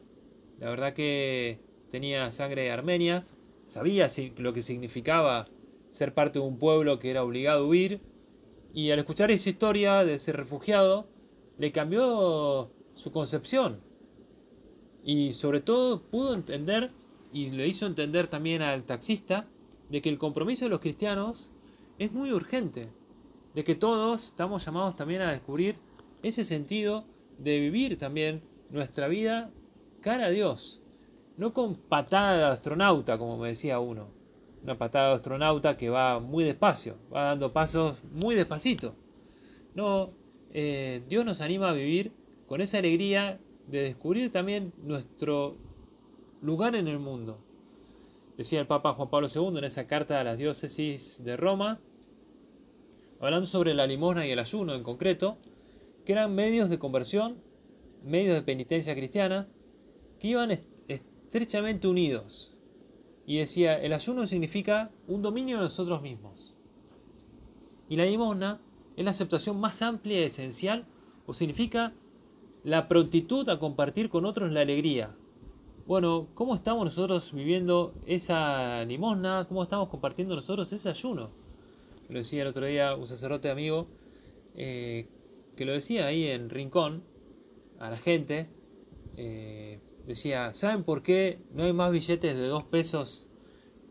la 0.60 0.70
verdad 0.70 0.94
que 0.94 1.60
tenía 1.90 2.32
sangre 2.32 2.72
armenia, 2.72 3.26
sabía 3.66 4.10
lo 4.38 4.54
que 4.54 4.62
significaba 4.62 5.46
ser 5.90 6.14
parte 6.14 6.40
de 6.40 6.46
un 6.46 6.58
pueblo 6.58 7.00
que 7.00 7.12
era 7.12 7.24
obligado 7.24 7.66
a 7.66 7.68
huir, 7.68 8.02
y 8.74 8.92
al 8.92 9.00
escuchar 9.00 9.32
esa 9.32 9.50
historia 9.50 10.04
de 10.04 10.16
ese 10.16 10.32
refugiado, 10.34 11.08
le 11.58 11.72
cambió 11.72 12.72
su 12.94 13.12
concepción. 13.12 13.80
Y 15.04 15.34
sobre 15.34 15.62
todo 15.62 16.02
pudo 16.02 16.34
entender, 16.34 16.92
y 17.32 17.52
le 17.52 17.68
hizo 17.68 17.86
entender 17.86 18.28
también 18.28 18.62
al 18.62 18.84
taxista, 18.84 19.48
de 19.90 20.02
que 20.02 20.10
el 20.10 20.18
compromiso 20.18 20.66
de 20.66 20.70
los 20.70 20.80
cristianos 20.80 21.52
es 22.00 22.12
muy 22.12 22.32
urgente, 22.34 22.90
de 23.54 23.64
que 23.64 23.76
todos 23.76 24.28
estamos 24.28 24.66
llamados 24.66 24.96
también 24.96 25.22
a 25.22 25.32
descubrir 25.32 25.78
ese 26.24 26.44
sentido 26.44 27.06
de 27.38 27.60
vivir 27.60 27.98
también 27.98 28.42
nuestra 28.70 29.08
vida 29.08 29.52
cara 30.02 30.26
a 30.26 30.30
Dios, 30.30 30.82
no 31.38 31.54
con 31.54 31.76
patada 31.76 32.38
de 32.38 32.44
astronauta, 32.46 33.18
como 33.18 33.38
me 33.38 33.50
decía 33.50 33.80
uno, 33.80 34.08
una 34.64 34.78
patada 34.78 35.10
de 35.10 35.16
astronauta 35.16 35.78
que 35.78 35.90
va 35.90 36.20
muy 36.20 36.44
despacio, 36.44 36.98
va 37.14 37.26
dando 37.26 37.52
pasos 37.52 37.98
muy 38.12 38.36
despacito. 38.36 38.96
No, 39.74 40.12
eh, 40.52 41.04
Dios 41.10 41.26
nos 41.26 41.42
anima 41.42 41.70
a 41.70 41.74
vivir 41.74 42.14
con 42.48 42.62
esa 42.62 42.78
alegría 42.78 43.40
de 43.68 43.82
descubrir 43.84 44.32
también 44.32 44.74
nuestro 44.78 45.58
lugar 46.42 46.76
en 46.76 46.88
el 46.88 47.00
mundo. 47.00 47.40
Decía 48.38 48.60
el 48.60 48.68
Papa 48.68 48.94
Juan 48.94 49.10
Pablo 49.10 49.28
II 49.34 49.58
en 49.58 49.64
esa 49.64 49.88
carta 49.88 50.20
a 50.20 50.24
las 50.24 50.38
diócesis 50.38 51.24
de 51.24 51.38
Roma, 51.38 51.80
hablando 53.20 53.48
sobre 53.48 53.74
la 53.74 53.88
limosna 53.88 54.26
y 54.26 54.32
el 54.32 54.40
ayuno 54.40 54.74
en 54.74 54.84
concreto, 54.84 55.38
que 56.06 56.12
eran 56.12 56.36
medios 56.36 56.70
de 56.70 56.78
conversión, 56.78 57.42
medios 58.04 58.36
de 58.36 58.42
penitencia 58.42 58.94
cristiana, 58.94 59.48
que 60.20 60.28
iban 60.28 60.52
estrechamente 61.36 61.90
unidos 61.90 62.56
y 63.26 63.40
decía, 63.40 63.78
el 63.78 63.92
ayuno 63.92 64.26
significa 64.26 64.92
un 65.06 65.22
dominio 65.22 65.58
de 65.58 65.64
nosotros 65.64 66.02
mismos. 66.02 66.56
Y 67.90 67.98
la 67.98 68.06
limosna 68.06 68.62
es 68.96 69.04
la 69.04 69.12
aceptación 69.12 69.60
más 69.60 69.82
amplia 69.82 70.22
y 70.22 70.24
esencial, 70.24 70.86
o 71.26 71.34
significa 71.34 71.92
la 72.64 72.88
prontitud 72.88 73.50
a 73.50 73.60
compartir 73.60 74.08
con 74.08 74.26
otros 74.26 74.50
la 74.54 74.62
alegría. 74.62 75.14
Bueno, 75.86 76.30
¿cómo 76.36 76.56
estamos 76.56 76.86
nosotros 76.86 77.34
viviendo 77.34 77.94
esa 78.06 78.86
limosna? 78.86 79.46
¿Cómo 79.50 79.62
estamos 79.62 79.90
compartiendo 79.90 80.36
nosotros 80.36 80.72
ese 80.72 80.88
ayuno? 80.88 81.32
Lo 82.08 82.20
decía 82.20 82.44
el 82.44 82.48
otro 82.48 82.66
día 82.66 82.96
un 82.96 83.08
sacerdote 83.08 83.50
amigo, 83.50 83.88
eh, 84.56 85.10
que 85.58 85.66
lo 85.66 85.74
decía 85.74 86.06
ahí 86.06 86.28
en 86.28 86.50
Rincón, 86.50 87.04
a 87.78 87.90
la 87.90 87.98
gente, 87.98 88.48
eh, 89.18 89.80
decía, 90.08 90.54
¿saben 90.54 90.84
por 90.84 91.02
qué 91.02 91.40
no 91.54 91.64
hay 91.64 91.74
más 91.74 91.92
billetes 91.92 92.36
de 92.36 92.48
dos 92.48 92.64
pesos 92.64 93.28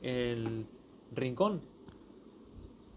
el 0.02 0.66
rincón? 1.12 1.62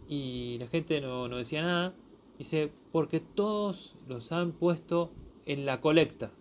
Y 0.08 0.58
la 0.60 0.68
gente 0.68 1.02
no, 1.02 1.28
decía 1.30 1.62
nada. 1.62 1.94
Dice, 2.38 2.72
porque 2.92 3.20
todos 3.20 3.96
los 4.08 4.32
han 4.32 4.52
puesto 4.52 5.12
en 5.46 5.66
la 5.66 5.82
colecta. 5.82 6.32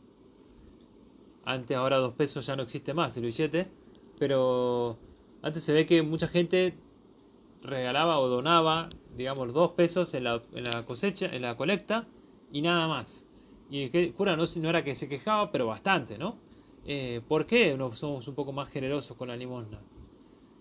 Antes, 1.45 1.76
ahora 1.76 1.97
dos 1.97 2.14
pesos 2.14 2.47
ya 2.47 2.56
no 2.56 2.62
existe 2.62 2.95
más 2.95 3.16
el 3.16 3.25
billete. 3.25 3.66
Pero 4.18 4.99
antes 5.42 5.62
se 5.62 5.73
ve 5.73 5.87
que 5.87 6.02
mucha 6.02 6.28
gente 6.28 6.75
regalaba 7.62 8.18
o 8.21 8.28
donaba, 8.28 8.88
digamos, 9.16 9.52
dos 9.52 9.73
pesos 9.73 10.14
en 10.14 10.25
la, 10.25 10.42
en 10.52 10.64
la 10.64 10.85
cosecha, 10.85 11.26
en 11.26 11.42
la 11.42 11.56
colecta 11.56 12.06
y 12.52 12.62
nada 12.62 12.87
más. 12.87 13.26
Y 13.71 13.90
el 13.97 14.14
cura 14.14 14.37
no, 14.37 14.45
no 14.45 14.68
era 14.68 14.85
que 14.85 14.95
se 14.95 15.09
quejaba, 15.09 15.50
pero 15.50 15.66
bastante, 15.66 16.18
¿no? 16.18 16.38
Eh, 16.88 17.21
¿Por 17.26 17.47
qué 17.47 17.76
no 17.76 17.93
somos 17.97 18.28
un 18.28 18.37
poco 18.37 18.52
más 18.52 18.69
generosos 18.69 19.16
con 19.16 19.26
la 19.26 19.37
limosna? 19.37 19.81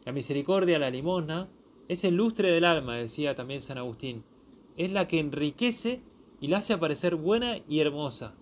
La 0.05 0.11
misericordia, 0.11 0.79
la 0.79 0.89
limosna, 0.89 1.47
es 1.87 2.03
el 2.03 2.15
lustre 2.15 2.49
del 2.49 2.65
alma, 2.65 2.95
decía 2.95 3.35
también 3.35 3.61
San 3.61 3.77
Agustín. 3.77 4.23
Es 4.75 4.91
la 4.91 5.07
que 5.07 5.19
enriquece 5.19 6.01
y 6.41 6.47
la 6.47 6.57
hace 6.57 6.73
aparecer 6.73 7.15
buena 7.15 7.57
y 7.69 7.79
hermosa. 7.79 8.33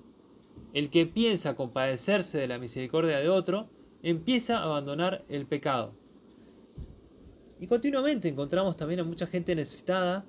El 0.74 0.90
que 0.90 1.06
piensa 1.06 1.58
compadecerse 1.58 2.38
de 2.38 2.48
la 2.48 2.58
misericordia 2.58 3.20
de 3.20 3.28
otro, 3.28 3.68
empieza 4.02 4.60
a 4.60 4.64
abandonar 4.64 5.26
el 5.28 5.46
pecado. 5.46 5.94
Y 7.60 7.68
continuamente 7.68 8.30
encontramos 8.30 8.78
también 8.78 9.02
a 9.02 9.04
mucha 9.04 9.28
gente 9.28 9.56
necesitada, 9.56 10.26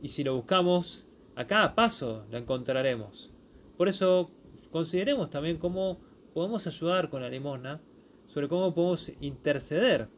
y 0.00 0.08
si 0.08 0.22
lo 0.22 0.36
buscamos, 0.36 1.06
a 1.34 1.46
cada 1.48 1.74
paso 1.74 2.26
la 2.30 2.38
encontraremos. 2.38 3.32
Por 3.76 3.88
eso 3.88 4.30
consideremos 4.70 5.30
también 5.30 5.58
cómo 5.58 5.98
podemos 6.32 6.66
ayudar 6.66 7.10
con 7.10 7.22
la 7.22 7.28
limosna, 7.28 7.80
sobre 8.26 8.48
cómo 8.48 8.74
podemos 8.74 9.12
interceder. 9.20 10.08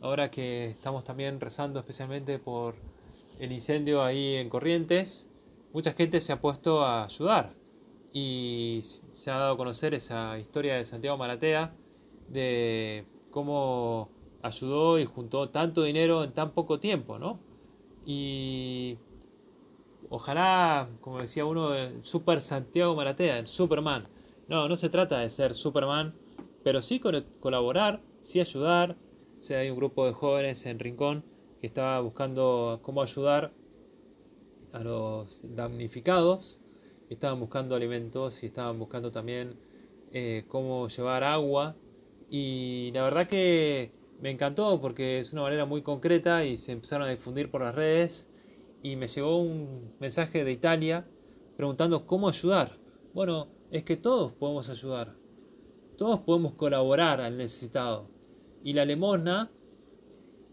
Ahora 0.00 0.30
que 0.30 0.70
estamos 0.70 1.04
también 1.04 1.40
rezando 1.40 1.78
especialmente 1.78 2.38
por 2.38 2.76
el 3.38 3.52
incendio 3.52 4.02
ahí 4.02 4.36
en 4.36 4.48
Corrientes, 4.48 5.30
mucha 5.72 5.92
gente 5.92 6.20
se 6.20 6.32
ha 6.32 6.40
puesto 6.40 6.84
a 6.84 7.04
ayudar 7.04 7.54
y 8.12 8.80
se 8.82 9.30
ha 9.30 9.38
dado 9.38 9.54
a 9.54 9.56
conocer 9.56 9.94
esa 9.94 10.38
historia 10.38 10.76
de 10.76 10.84
Santiago 10.84 11.16
Maratea 11.16 11.74
de 12.28 13.06
cómo 13.30 14.10
ayudó 14.42 14.98
y 14.98 15.04
juntó 15.04 15.50
tanto 15.50 15.82
dinero 15.82 16.24
en 16.24 16.32
tan 16.32 16.52
poco 16.52 16.80
tiempo, 16.80 17.18
¿no? 17.18 17.38
Y 18.06 18.98
ojalá, 20.08 20.88
como 21.00 21.20
decía 21.20 21.44
uno, 21.44 21.74
el 21.74 22.04
Super 22.04 22.40
Santiago 22.40 22.94
Maratea, 22.94 23.38
el 23.38 23.46
Superman, 23.46 24.02
no, 24.48 24.68
no 24.68 24.76
se 24.76 24.88
trata 24.88 25.18
de 25.18 25.28
ser 25.28 25.54
Superman, 25.54 26.14
pero 26.64 26.82
sí 26.82 27.00
colaborar, 27.40 28.02
sí 28.22 28.40
ayudar. 28.40 28.96
O 29.38 29.54
hay 29.54 29.70
un 29.70 29.76
grupo 29.76 30.06
de 30.06 30.12
jóvenes 30.12 30.66
en 30.66 30.78
Rincón 30.78 31.24
que 31.60 31.66
estaba 31.66 32.00
buscando 32.00 32.80
cómo 32.82 33.02
ayudar 33.02 33.52
a 34.72 34.80
los 34.80 35.44
damnificados. 35.54 36.60
Estaban 37.08 37.40
buscando 37.40 37.74
alimentos 37.74 38.42
y 38.42 38.46
estaban 38.46 38.78
buscando 38.78 39.10
también 39.10 39.58
eh, 40.12 40.44
cómo 40.48 40.88
llevar 40.88 41.24
agua. 41.24 41.76
Y 42.30 42.90
la 42.92 43.02
verdad 43.02 43.26
que 43.26 43.90
me 44.20 44.30
encantó 44.30 44.80
porque 44.80 45.20
es 45.20 45.32
una 45.32 45.42
manera 45.42 45.64
muy 45.64 45.82
concreta 45.82 46.44
y 46.44 46.56
se 46.56 46.72
empezaron 46.72 47.06
a 47.06 47.10
difundir 47.10 47.50
por 47.50 47.62
las 47.62 47.74
redes. 47.74 48.28
Y 48.82 48.96
me 48.96 49.08
llegó 49.08 49.38
un 49.40 49.94
mensaje 50.00 50.44
de 50.44 50.52
Italia 50.52 51.06
preguntando 51.56 52.06
cómo 52.06 52.28
ayudar. 52.28 52.78
Bueno, 53.14 53.48
es 53.70 53.82
que 53.84 53.96
todos 53.96 54.32
podemos 54.32 54.68
ayudar. 54.70 55.14
Todos 55.96 56.20
podemos 56.20 56.54
colaborar 56.54 57.20
al 57.20 57.36
necesitado. 57.36 58.08
Y 58.62 58.72
la 58.72 58.84
limosna, 58.84 59.50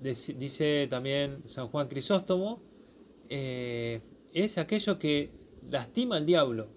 dice 0.02 0.88
también 0.90 1.42
San 1.46 1.68
Juan 1.68 1.88
Crisóstomo, 1.88 2.62
eh, 3.30 4.02
es 4.34 4.58
aquello 4.58 5.00
que 5.00 5.32
lastima 5.70 6.18
al 6.18 6.26
diablo. 6.26 6.68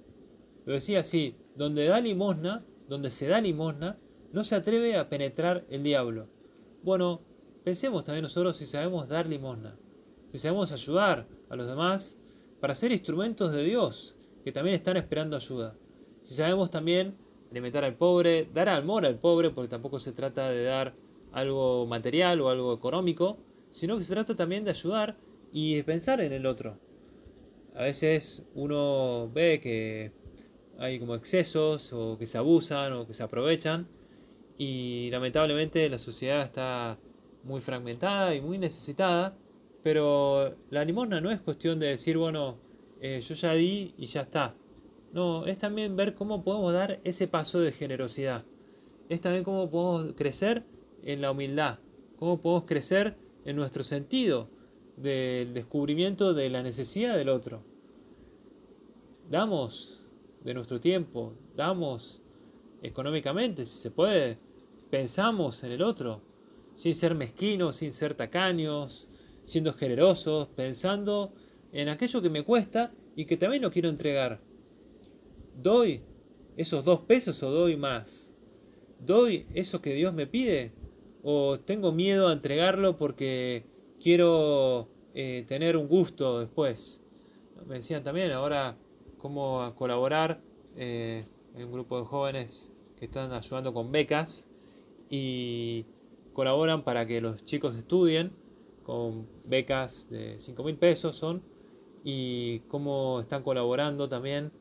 Lo 0.65 0.75
decía 0.75 1.01
así, 1.01 1.37
donde 1.57 1.87
da 1.87 2.01
limosna, 2.01 2.65
donde 2.89 3.11
se 3.11 3.27
da 3.27 3.41
limosna, 3.41 3.99
no 4.33 4.45
se 4.45 4.55
atreve 4.55 4.97
a 4.97 5.09
penetrar 5.09 5.67
el 5.71 5.83
diablo. 5.83 6.29
Bueno, 6.83 7.23
pensemos 7.65 8.05
también 8.05 8.23
nosotros 8.23 8.57
si 8.57 8.67
sabemos 8.67 9.09
dar 9.09 9.29
limosna, 9.29 9.79
si 10.29 10.39
sabemos 10.39 10.73
ayudar 10.73 11.27
a 11.49 11.57
los 11.57 11.67
demás 11.67 12.21
para 12.61 12.75
ser 12.75 12.93
instrumentos 12.93 13.53
de 13.53 13.65
Dios, 13.65 14.17
que 14.45 14.53
también 14.53 14.77
están 14.77 14.97
esperando 14.97 15.37
ayuda. 15.37 15.75
Si 16.29 16.35
sabemos 16.35 16.71
también 16.71 17.15
alimentar 17.51 17.85
al 17.85 17.95
pobre, 17.95 18.47
dar 18.53 18.69
amor 18.69 19.07
al 19.07 19.19
pobre, 19.19 19.49
porque 19.49 19.71
tampoco 19.71 19.99
se 19.99 20.13
trata 20.13 20.51
de 20.51 20.63
dar 20.63 20.93
algo 21.33 21.87
material 21.87 22.43
o 22.43 22.51
algo 22.51 22.75
económico, 22.75 23.39
sino 23.71 23.97
que 23.97 24.05
se 24.05 24.13
trata 24.13 24.37
también 24.37 24.63
de 24.63 24.69
ayudar 24.69 25.17
y 25.55 25.77
de 25.77 25.85
pensar 25.85 26.21
en 26.21 26.35
el 26.35 26.45
otro. 26.45 26.77
A 27.75 27.85
veces 27.85 28.43
uno 28.55 29.31
ve 29.33 29.59
que 29.63 30.13
hay 30.79 30.99
como 30.99 31.15
excesos 31.15 31.95
o 31.95 32.19
que 32.19 32.27
se 32.27 32.37
abusan 32.37 32.93
o 32.93 33.07
que 33.07 33.15
se 33.15 33.23
aprovechan 33.23 33.89
y 34.59 35.09
lamentablemente 35.11 35.89
la 35.89 35.99
sociedad 35.99 36.43
está 36.43 36.99
muy 37.43 37.63
fragmentada 37.63 38.35
y 38.35 38.43
muy 38.43 38.59
necesitada, 38.59 39.35
pero 39.83 40.55
la 40.69 40.85
limosna 40.85 41.23
no 41.23 41.31
es 41.31 41.41
cuestión 41.41 41.79
de 41.79 41.87
decir, 41.87 42.19
bueno, 42.19 42.59
eh, 43.01 43.19
yo 43.27 43.35
ya 43.35 43.55
di 43.55 43.95
y 43.97 44.05
ya 44.05 44.21
está. 44.21 44.55
No, 45.13 45.47
es 45.47 45.59
también 45.59 45.97
ver 45.97 46.15
cómo 46.15 46.45
podemos 46.45 46.73
dar 46.73 47.01
ese 47.05 47.29
paso 47.29 47.61
de 47.61 47.73
generosidad. 47.73 48.45
Es 49.09 49.21
también 49.21 49.45
cómo 49.45 49.71
podemos 49.71 50.15
crecer 50.15 50.65
en 51.03 51.23
la 51.23 51.31
humildad, 51.31 51.79
cómo 52.19 52.41
podemos 52.41 52.65
crecer 52.65 53.17
en 53.45 53.57
nuestro 53.57 53.85
sentido 53.85 54.51
del 54.97 55.55
descubrimiento 55.55 56.35
de 56.35 56.51
la 56.51 56.63
necesidad 56.63 57.17
del 57.17 57.31
otro. 57.31 57.63
Damos 59.31 60.01
de 60.45 60.55
nuestro 60.55 60.81
tiempo, 60.81 61.35
damos 61.57 62.21
económicamente, 62.83 63.65
si 63.65 63.79
se 63.79 63.91
puede, 63.91 64.39
pensamos 64.91 65.63
en 65.65 65.73
el 65.73 65.83
otro, 65.83 66.21
sin 66.75 66.95
ser 66.95 67.15
mezquinos, 67.15 67.77
sin 67.77 67.93
ser 67.93 68.15
tacaños, 68.15 69.09
siendo 69.45 69.73
generosos, 69.73 70.49
pensando 70.49 71.33
en 71.73 71.89
aquello 71.89 72.23
que 72.23 72.31
me 72.31 72.45
cuesta 72.45 72.93
y 73.17 73.25
que 73.25 73.37
también 73.37 73.63
lo 73.63 73.71
quiero 73.71 73.89
entregar. 73.89 74.41
¿Doy 75.61 76.03
esos 76.57 76.85
dos 76.85 77.01
pesos 77.01 77.43
o 77.43 77.51
doy 77.51 77.77
más? 77.77 78.33
¿Doy 79.01 79.49
eso 79.55 79.83
que 79.83 79.93
Dios 79.93 80.15
me 80.15 80.29
pide? 80.29 80.71
¿O 81.25 81.59
tengo 81.59 81.91
miedo 81.91 82.29
a 82.29 82.33
entregarlo 82.33 82.97
porque 82.97 83.65
quiero 84.01 84.89
eh, 85.15 85.45
tener 85.49 85.77
un 85.77 85.89
gusto 85.89 86.39
después? 86.39 87.05
Me 87.67 87.75
decían 87.75 88.05
también 88.05 88.31
ahora 88.31 88.77
cómo 89.17 89.75
colaborar 89.75 90.41
eh, 90.77 91.25
un 91.57 91.73
grupo 91.73 91.99
de 91.99 92.07
jóvenes 92.07 92.71
que 92.97 93.07
están 93.07 93.33
ayudando 93.33 93.75
con 93.75 93.91
becas 93.91 94.49
y 95.11 95.87
colaboran 96.35 96.85
para 96.85 97.05
que 97.05 97.21
los 97.21 97.43
chicos 97.43 97.75
estudien 97.75 98.31
con 98.85 99.27
becas 99.45 100.09
de 100.09 100.39
5 100.39 100.63
mil 100.63 100.77
pesos 100.77 101.17
son 101.17 101.43
y 102.05 102.61
cómo 102.69 103.19
están 103.21 103.43
colaborando 103.43 104.09
también 104.09 104.53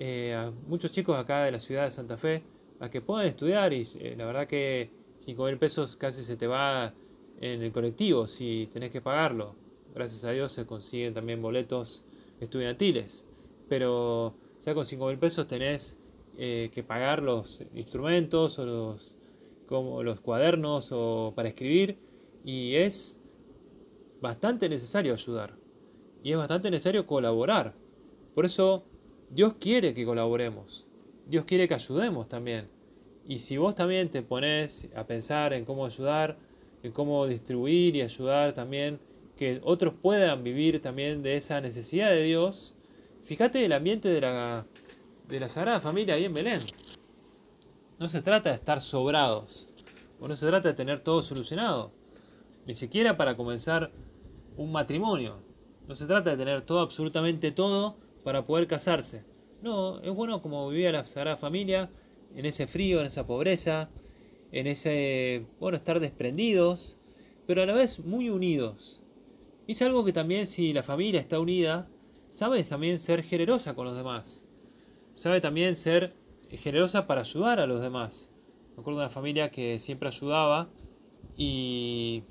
eh, 0.00 0.32
a 0.32 0.52
muchos 0.68 0.92
chicos 0.92 1.18
acá 1.18 1.42
de 1.42 1.50
la 1.50 1.58
ciudad 1.58 1.82
de 1.82 1.90
Santa 1.90 2.16
Fe 2.16 2.44
a 2.78 2.88
que 2.88 3.00
puedan 3.00 3.26
estudiar 3.26 3.72
y 3.72 3.82
eh, 3.98 4.14
la 4.16 4.26
verdad 4.26 4.46
que 4.46 4.90
5 5.18 5.44
mil 5.44 5.58
pesos 5.58 5.96
casi 5.96 6.22
se 6.22 6.36
te 6.36 6.46
va 6.46 6.94
en 7.40 7.62
el 7.62 7.72
colectivo 7.72 8.28
si 8.28 8.68
tenés 8.72 8.92
que 8.92 9.00
pagarlo. 9.00 9.56
Gracias 9.92 10.24
a 10.24 10.30
Dios 10.30 10.52
se 10.52 10.66
consiguen 10.66 11.14
también 11.14 11.42
boletos 11.42 12.04
estudiantiles, 12.38 13.26
pero 13.68 14.34
ya 14.60 14.72
con 14.72 14.84
5 14.84 15.06
mil 15.08 15.18
pesos 15.18 15.48
tenés 15.48 15.98
eh, 16.36 16.70
que 16.72 16.84
pagar 16.84 17.20
los 17.20 17.62
instrumentos 17.74 18.60
o 18.60 18.66
los, 18.66 19.16
como 19.66 20.04
los 20.04 20.20
cuadernos 20.20 20.90
o 20.92 21.32
para 21.34 21.48
escribir 21.48 21.98
y 22.44 22.76
es 22.76 23.18
bastante 24.20 24.68
necesario 24.68 25.12
ayudar 25.12 25.56
y 26.22 26.30
es 26.30 26.38
bastante 26.38 26.70
necesario 26.70 27.04
colaborar. 27.04 27.74
Por 28.36 28.44
eso 28.44 28.84
Dios 29.30 29.54
quiere 29.60 29.94
que 29.94 30.04
colaboremos. 30.04 30.86
Dios 31.26 31.44
quiere 31.44 31.68
que 31.68 31.74
ayudemos 31.74 32.28
también. 32.28 32.68
Y 33.26 33.40
si 33.40 33.58
vos 33.58 33.74
también 33.74 34.08
te 34.08 34.22
pones 34.22 34.88
a 34.96 35.06
pensar 35.06 35.52
en 35.52 35.66
cómo 35.66 35.84
ayudar, 35.84 36.38
en 36.82 36.92
cómo 36.92 37.26
distribuir 37.26 37.96
y 37.96 38.02
ayudar 38.02 38.54
también, 38.54 38.98
que 39.36 39.60
otros 39.62 39.94
puedan 40.00 40.42
vivir 40.42 40.80
también 40.80 41.22
de 41.22 41.36
esa 41.36 41.60
necesidad 41.60 42.08
de 42.08 42.22
Dios, 42.22 42.74
fíjate 43.22 43.64
el 43.64 43.72
ambiente 43.72 44.08
de 44.08 44.22
la, 44.22 44.66
de 45.28 45.40
la 45.40 45.48
Sagrada 45.50 45.80
Familia 45.80 46.14
ahí 46.14 46.24
en 46.24 46.32
Belén. 46.32 46.60
No 47.98 48.08
se 48.08 48.22
trata 48.22 48.48
de 48.48 48.56
estar 48.56 48.80
sobrados, 48.80 49.68
o 50.18 50.26
no 50.26 50.34
se 50.34 50.46
trata 50.46 50.68
de 50.68 50.74
tener 50.74 51.00
todo 51.00 51.22
solucionado, 51.22 51.92
ni 52.66 52.74
siquiera 52.74 53.16
para 53.16 53.36
comenzar 53.36 53.92
un 54.56 54.72
matrimonio. 54.72 55.42
No 55.86 55.94
se 55.94 56.06
trata 56.06 56.30
de 56.30 56.36
tener 56.36 56.62
todo, 56.62 56.80
absolutamente 56.80 57.52
todo, 57.52 57.96
para 58.28 58.44
poder 58.44 58.66
casarse. 58.66 59.24
No, 59.62 60.02
es 60.02 60.14
bueno 60.14 60.42
como 60.42 60.68
vivía 60.68 60.92
la 60.92 61.02
Sagrada 61.02 61.38
Familia, 61.38 61.88
en 62.36 62.44
ese 62.44 62.66
frío, 62.66 63.00
en 63.00 63.06
esa 63.06 63.26
pobreza, 63.26 63.88
en 64.52 64.66
ese, 64.66 65.46
bueno, 65.58 65.78
estar 65.78 65.98
desprendidos, 65.98 66.98
pero 67.46 67.62
a 67.62 67.64
la 67.64 67.72
vez 67.72 68.00
muy 68.00 68.28
unidos. 68.28 69.00
Y 69.66 69.72
es 69.72 69.80
algo 69.80 70.04
que 70.04 70.12
también 70.12 70.46
si 70.46 70.74
la 70.74 70.82
familia 70.82 71.20
está 71.20 71.40
unida, 71.40 71.88
sabe 72.26 72.62
también 72.64 72.98
ser 72.98 73.22
generosa 73.22 73.74
con 73.74 73.86
los 73.86 73.96
demás. 73.96 74.46
Sabe 75.14 75.40
también 75.40 75.74
ser 75.74 76.12
generosa 76.50 77.06
para 77.06 77.22
ayudar 77.22 77.60
a 77.60 77.66
los 77.66 77.80
demás. 77.80 78.30
Me 78.76 78.82
acuerdo 78.82 79.00
de 79.00 79.06
una 79.06 79.10
familia 79.10 79.50
que 79.50 79.80
siempre 79.80 80.08
ayudaba 80.08 80.68
y 81.34 82.24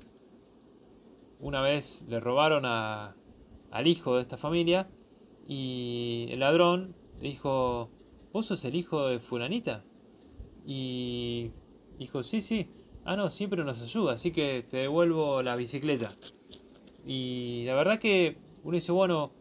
una 1.40 1.60
vez 1.60 2.04
le 2.08 2.20
robaron 2.20 2.62
a, 2.66 3.16
al 3.72 3.86
hijo 3.88 4.14
de 4.14 4.22
esta 4.22 4.36
familia 4.36 4.88
y 5.48 6.26
el 6.28 6.40
ladrón 6.40 6.94
le 7.20 7.30
dijo, 7.30 7.88
¿vos 8.34 8.46
sos 8.46 8.64
el 8.66 8.74
hijo 8.76 9.08
de 9.08 9.18
fulanita? 9.18 9.82
Y 10.66 11.52
dijo, 11.98 12.22
sí, 12.22 12.42
sí. 12.42 12.68
Ah, 13.06 13.16
no, 13.16 13.30
siempre 13.30 13.64
nos 13.64 13.80
ayuda, 13.80 14.12
así 14.12 14.30
que 14.30 14.62
te 14.68 14.76
devuelvo 14.76 15.42
la 15.42 15.56
bicicleta. 15.56 16.10
Y 17.06 17.64
la 17.66 17.74
verdad 17.74 17.98
que 17.98 18.36
uno 18.62 18.74
dice, 18.74 18.92
bueno, 18.92 19.32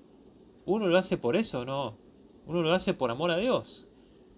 uno 0.66 0.88
lo 0.88 0.98
hace 0.98 1.18
por 1.18 1.36
eso, 1.36 1.66
¿no? 1.66 1.98
Uno 2.46 2.62
lo 2.62 2.72
hace 2.72 2.94
por 2.94 3.12
amor 3.12 3.30
a 3.30 3.38
Dios. 3.38 3.90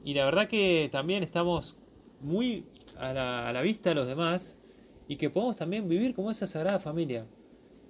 Y 0.03 0.15
la 0.15 0.25
verdad 0.25 0.47
que 0.47 0.89
también 0.91 1.21
estamos 1.21 1.77
muy 2.19 2.65
a 2.97 3.13
la, 3.13 3.47
a 3.47 3.53
la 3.53 3.61
vista 3.61 3.89
de 3.89 3.95
los 3.95 4.07
demás 4.07 4.59
y 5.07 5.17
que 5.17 5.29
podemos 5.29 5.55
también 5.55 5.87
vivir 5.87 6.15
como 6.15 6.31
esa 6.31 6.47
sagrada 6.47 6.79
familia, 6.79 7.27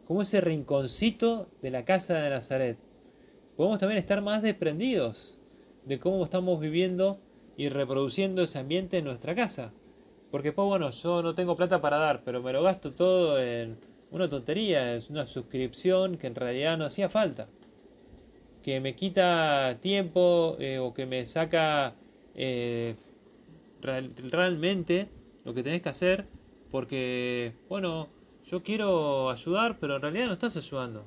como 0.06 0.22
ese 0.22 0.42
rinconcito 0.42 1.48
de 1.62 1.72
la 1.72 1.86
casa 1.86 2.16
de 2.16 2.30
Nazaret 2.30 2.89
podemos 3.60 3.80
también 3.80 4.00
estar 4.00 4.22
más 4.22 4.42
desprendidos 4.42 5.38
de 5.84 6.00
cómo 6.00 6.24
estamos 6.24 6.62
viviendo 6.62 7.18
y 7.58 7.68
reproduciendo 7.68 8.44
ese 8.44 8.58
ambiente 8.58 9.00
en 9.00 9.04
nuestra 9.04 9.36
casa. 9.36 9.74
Porque, 10.32 10.54
pues 10.54 10.66
bueno, 10.66 10.92
yo 10.92 11.22
no 11.22 11.36
tengo 11.36 11.58
plata 11.58 11.82
para 11.82 11.98
dar, 11.98 12.24
pero 12.24 12.42
me 12.42 12.54
lo 12.54 12.64
gasto 12.64 12.94
todo 12.94 13.38
en 13.38 13.78
una 14.12 14.30
tontería, 14.30 14.96
es 14.96 15.10
una 15.10 15.26
suscripción 15.26 16.18
que 16.18 16.28
en 16.28 16.36
realidad 16.36 16.78
no 16.78 16.86
hacía 16.86 17.10
falta. 17.10 17.50
Que 18.64 18.80
me 18.80 18.96
quita 18.96 19.78
tiempo 19.82 20.56
eh, 20.58 20.80
o 20.80 20.94
que 20.94 21.06
me 21.06 21.26
saca 21.26 21.96
eh, 22.36 22.96
realmente 23.82 25.10
lo 25.44 25.54
que 25.54 25.64
tenés 25.64 25.82
que 25.82 25.90
hacer. 25.90 26.24
Porque, 26.72 27.56
bueno, 27.68 28.08
yo 28.46 28.64
quiero 28.64 29.30
ayudar, 29.30 29.80
pero 29.82 29.98
en 29.98 30.02
realidad 30.02 30.28
no 30.28 30.34
estás 30.34 30.56
ayudando. 30.56 31.04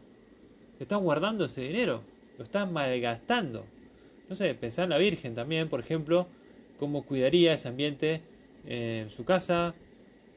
Te 0.77 0.83
estás 0.85 1.01
guardando 1.01 1.47
ese 1.47 1.63
dinero 1.63 2.12
lo 2.39 2.45
estás 2.45 2.71
malgastando. 2.71 3.65
No 4.29 4.35
sé, 4.35 4.55
pensar 4.55 4.85
en 4.85 4.91
la 4.91 4.99
Virgen 4.99 5.35
también, 5.35 5.69
por 5.69 5.81
ejemplo, 5.81 6.27
cómo 6.79 7.05
cuidaría 7.05 7.55
ese 7.55 7.69
ambiente 7.69 8.23
en 8.67 9.11
su 9.11 9.25
casa, 9.25 9.75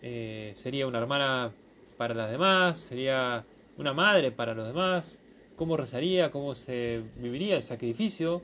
eh, 0.02 0.52
sería 0.56 0.88
una 0.88 1.00
hermana 1.00 1.52
para 1.98 2.14
las 2.14 2.30
demás, 2.30 2.78
sería 2.78 3.46
una 3.78 3.94
madre 3.94 4.32
para 4.32 4.54
los 4.54 4.68
demás, 4.68 5.24
cómo 5.56 5.78
rezaría, 5.78 6.32
cómo 6.32 6.56
se 6.56 7.02
viviría 7.18 7.56
el 7.56 7.62
sacrificio, 7.62 8.42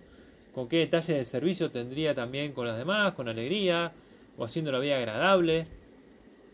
con 0.53 0.67
qué 0.67 0.77
detalle 0.77 1.15
de 1.15 1.25
servicio 1.25 1.71
tendría 1.71 2.13
también 2.15 2.53
con 2.53 2.67
las 2.67 2.77
demás, 2.77 3.13
con 3.13 3.29
alegría, 3.29 3.91
o 4.37 4.45
haciendo 4.45 4.71
la 4.71 4.79
vida 4.79 4.97
agradable. 4.97 5.65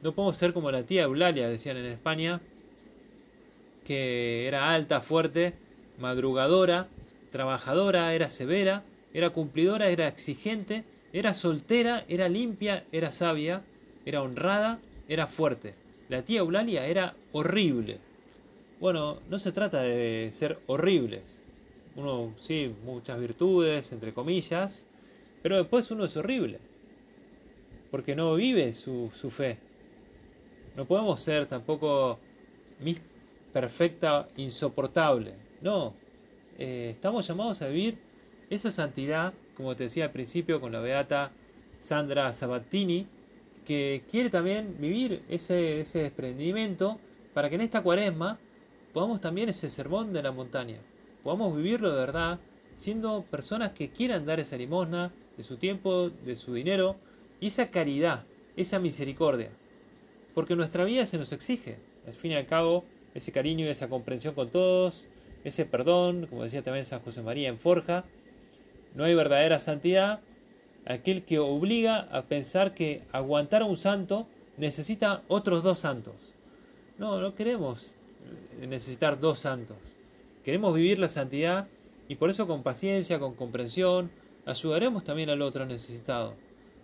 No 0.02 0.14
podemos 0.14 0.38
ser 0.38 0.54
como 0.54 0.72
la 0.72 0.84
tía 0.84 1.04
Eulalia, 1.04 1.50
decían 1.50 1.78
en 1.78 1.86
España, 1.86 2.42
que 3.86 4.48
era 4.48 4.72
alta, 4.72 5.02
fuerte, 5.02 5.54
madrugadora, 6.00 6.88
trabajadora, 7.32 8.14
era 8.14 8.30
severa, 8.30 8.84
era 9.14 9.32
cumplidora, 9.32 9.90
era 9.90 10.08
exigente, 10.08 10.84
era 11.14 11.34
soltera, 11.34 12.06
era 12.08 12.30
limpia, 12.30 12.86
era 12.92 13.12
sabia, 13.12 13.64
era 14.06 14.22
honrada, 14.22 14.80
era 15.08 15.28
fuerte. 15.28 15.74
La 16.10 16.22
tía 16.24 16.40
Eulalia 16.40 16.86
era 16.88 17.16
horrible. 17.32 18.00
Bueno, 18.80 19.20
no 19.30 19.40
se 19.40 19.52
trata 19.52 19.82
de 19.82 20.30
ser 20.32 20.60
horribles. 20.68 21.44
Uno, 21.96 22.34
sí, 22.38 22.74
muchas 22.86 23.20
virtudes, 23.20 23.92
entre 23.92 24.14
comillas, 24.14 24.88
pero 25.42 25.58
después 25.58 25.90
uno 25.92 26.06
es 26.06 26.16
horrible. 26.16 26.60
Porque 27.90 28.16
no 28.16 28.36
vive 28.36 28.74
su, 28.74 29.10
su 29.14 29.30
fe. 29.30 29.58
No 30.76 30.86
podemos 30.86 31.20
ser 31.22 31.48
tampoco 31.48 32.20
mis 32.80 33.00
perfecta, 33.52 34.28
insoportable. 34.38 35.34
No, 35.62 35.94
eh, 36.58 36.90
estamos 36.92 37.28
llamados 37.28 37.62
a 37.62 37.68
vivir 37.68 37.98
esa 38.50 38.72
santidad, 38.72 39.34
como 39.56 39.76
te 39.76 39.84
decía 39.84 40.06
al 40.06 40.12
principio 40.12 40.62
con 40.62 40.72
la 40.72 40.80
beata 40.80 41.32
Sandra 41.80 42.32
Sabattini, 42.34 43.08
que 43.66 44.04
quiere 44.10 44.30
también 44.30 44.78
vivir 44.80 45.24
ese, 45.30 45.82
ese 45.82 46.04
desprendimiento 46.04 47.00
para 47.34 47.50
que 47.50 47.56
en 47.56 47.62
esta 47.62 47.82
cuaresma 47.82 48.40
podamos 48.94 49.20
también 49.20 49.50
ese 49.50 49.70
sermón 49.70 50.14
de 50.14 50.24
la 50.24 50.32
montaña, 50.32 50.78
podamos 51.24 51.56
vivirlo 51.56 51.92
de 51.92 52.00
verdad, 52.00 52.40
siendo 52.76 53.24
personas 53.24 53.72
que 53.72 53.90
quieran 53.90 54.26
dar 54.26 54.40
esa 54.40 54.58
limosna, 54.58 55.12
de 55.36 55.44
su 55.44 55.58
tiempo, 55.58 56.10
de 56.10 56.36
su 56.36 56.54
dinero, 56.54 56.96
y 57.40 57.48
esa 57.48 57.70
caridad, 57.70 58.26
esa 58.56 58.80
misericordia. 58.80 59.52
Porque 60.34 60.56
nuestra 60.56 60.84
vida 60.84 61.06
se 61.06 61.18
nos 61.18 61.32
exige, 61.32 61.78
al 62.06 62.14
fin 62.14 62.32
y 62.32 62.36
al 62.36 62.46
cabo, 62.46 62.86
ese 63.14 63.32
cariño 63.32 63.66
y 63.66 63.70
esa 63.70 63.90
comprensión 63.90 64.34
con 64.34 64.50
todos, 64.50 65.10
ese 65.48 65.66
perdón, 65.66 66.28
como 66.28 66.44
decía 66.44 66.64
también 66.64 66.86
San 66.86 67.02
José 67.02 67.22
María 67.22 67.50
en 67.50 67.58
Forja, 67.58 68.06
no 68.96 69.04
hay 69.04 69.16
verdadera 69.16 69.60
santidad, 69.60 70.22
aquel 70.86 71.24
que 71.24 71.40
obliga 71.40 72.08
a 72.12 72.24
pensar 72.24 72.74
que 72.74 73.04
aguantar 73.12 73.62
a 73.62 73.66
un 73.66 73.78
santo 73.78 74.28
necesita 74.58 75.22
otros 75.28 75.64
dos 75.64 75.80
santos. 75.80 76.34
No, 76.98 77.22
no 77.22 77.36
queremos 77.36 77.96
necesitar 78.60 79.20
dos 79.20 79.40
santos. 79.40 79.78
Queremos 80.44 80.74
vivir 80.74 80.98
la 80.98 81.10
santidad 81.10 81.68
y 82.08 82.16
por 82.16 82.30
eso 82.30 82.48
con 82.48 82.64
paciencia, 82.64 83.20
con 83.20 83.36
comprensión, 83.36 84.10
ayudaremos 84.46 85.04
también 85.04 85.30
al 85.30 85.42
otro 85.42 85.66
necesitado. 85.66 86.34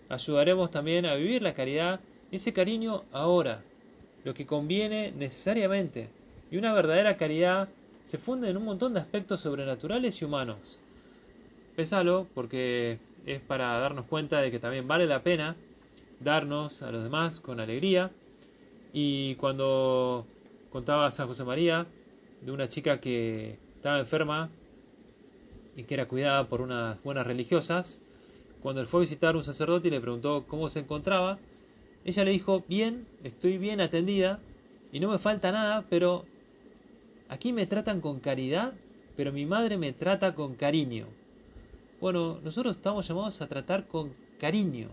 Ayudaremos 0.09 0.69
también 0.69 1.05
a 1.05 1.15
vivir 1.15 1.41
la 1.41 1.53
caridad, 1.53 1.99
ese 2.31 2.53
cariño 2.53 3.03
ahora, 3.11 3.63
lo 4.23 4.33
que 4.33 4.45
conviene 4.45 5.13
necesariamente. 5.15 6.09
Y 6.51 6.57
una 6.57 6.73
verdadera 6.73 7.17
caridad 7.17 7.69
se 8.03 8.17
funde 8.17 8.49
en 8.49 8.57
un 8.57 8.65
montón 8.65 8.93
de 8.93 8.99
aspectos 8.99 9.41
sobrenaturales 9.41 10.21
y 10.21 10.25
humanos. 10.25 10.79
Pésalo 11.75 12.27
porque 12.33 12.99
es 13.25 13.41
para 13.41 13.77
darnos 13.79 14.05
cuenta 14.05 14.41
de 14.41 14.51
que 14.51 14.59
también 14.59 14.87
vale 14.87 15.07
la 15.07 15.23
pena 15.23 15.55
darnos 16.19 16.81
a 16.81 16.91
los 16.91 17.03
demás 17.03 17.39
con 17.39 17.59
alegría. 17.59 18.11
Y 18.91 19.35
cuando 19.35 20.27
contaba 20.69 21.09
San 21.11 21.27
José 21.27 21.43
María 21.43 21.87
de 22.41 22.51
una 22.51 22.67
chica 22.67 22.99
que 22.99 23.57
estaba 23.75 23.99
enferma 23.99 24.49
y 25.75 25.83
que 25.83 25.93
era 25.93 26.07
cuidada 26.07 26.47
por 26.47 26.61
unas 26.61 27.01
buenas 27.03 27.25
religiosas, 27.25 28.01
cuando 28.61 28.81
él 28.81 28.87
fue 28.87 28.99
a 28.99 29.01
visitar 29.01 29.35
un 29.35 29.43
sacerdote 29.43 29.87
y 29.87 29.91
le 29.91 29.99
preguntó 29.99 30.45
cómo 30.47 30.69
se 30.69 30.79
encontraba, 30.79 31.39
ella 32.05 32.23
le 32.23 32.31
dijo, 32.31 32.63
bien, 32.67 33.07
estoy 33.23 33.57
bien 33.57 33.81
atendida 33.81 34.39
y 34.91 34.99
no 34.99 35.09
me 35.09 35.17
falta 35.17 35.51
nada, 35.51 35.85
pero 35.89 36.25
aquí 37.29 37.53
me 37.53 37.65
tratan 37.65 38.01
con 38.01 38.19
caridad, 38.19 38.73
pero 39.15 39.31
mi 39.31 39.45
madre 39.45 39.77
me 39.77 39.91
trata 39.93 40.33
con 40.35 40.55
cariño. 40.55 41.07
Bueno, 41.99 42.39
nosotros 42.43 42.75
estamos 42.75 43.07
llamados 43.07 43.41
a 43.41 43.47
tratar 43.47 43.87
con 43.87 44.13
cariño, 44.39 44.89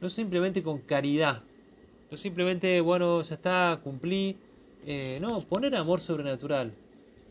no 0.00 0.08
simplemente 0.08 0.62
con 0.62 0.78
caridad, 0.78 1.42
no 2.10 2.16
simplemente, 2.16 2.80
bueno, 2.80 3.22
ya 3.22 3.34
está, 3.34 3.80
cumplí, 3.82 4.36
eh, 4.86 5.18
no, 5.20 5.40
poner 5.40 5.74
amor 5.74 6.00
sobrenatural, 6.00 6.72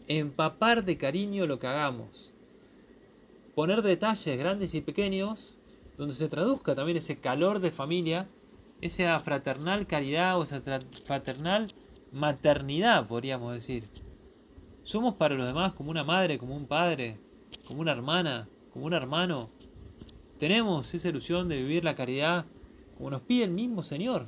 empapar 0.08 0.84
de 0.84 0.98
cariño 0.98 1.46
lo 1.46 1.60
que 1.60 1.68
hagamos, 1.68 2.34
poner 3.56 3.82
detalles 3.82 4.38
grandes 4.38 4.74
y 4.74 4.82
pequeños 4.82 5.58
donde 5.98 6.14
se 6.14 6.30
traduzca 6.30 6.76
también 6.76 6.98
ese 6.98 7.20
calor 7.20 7.60
de 7.60 7.72
familia, 7.72 8.28
esa 8.82 9.20
fraternal 9.20 9.88
caridad 9.88 10.40
o 10.40 10.44
esa 10.44 10.62
fraternal 11.06 11.68
maternidad, 12.12 13.08
podríamos 13.08 13.54
decir. 13.54 13.84
Somos 14.88 15.16
para 15.16 15.36
los 15.36 15.46
demás 15.46 15.74
como 15.74 15.92
una 15.92 16.06
madre, 16.06 16.38
como 16.38 16.56
un 16.56 16.66
padre, 16.66 17.18
como 17.68 17.82
una 17.82 17.92
hermana, 17.92 18.48
como 18.72 18.86
un 18.86 18.94
hermano. 18.94 19.50
Tenemos 20.40 20.94
esa 20.94 21.10
ilusión 21.10 21.50
de 21.50 21.62
vivir 21.62 21.84
la 21.84 21.94
caridad 21.94 22.46
como 22.98 23.10
nos 23.10 23.22
pide 23.22 23.44
el 23.44 23.52
mismo 23.52 23.84
Señor, 23.84 24.28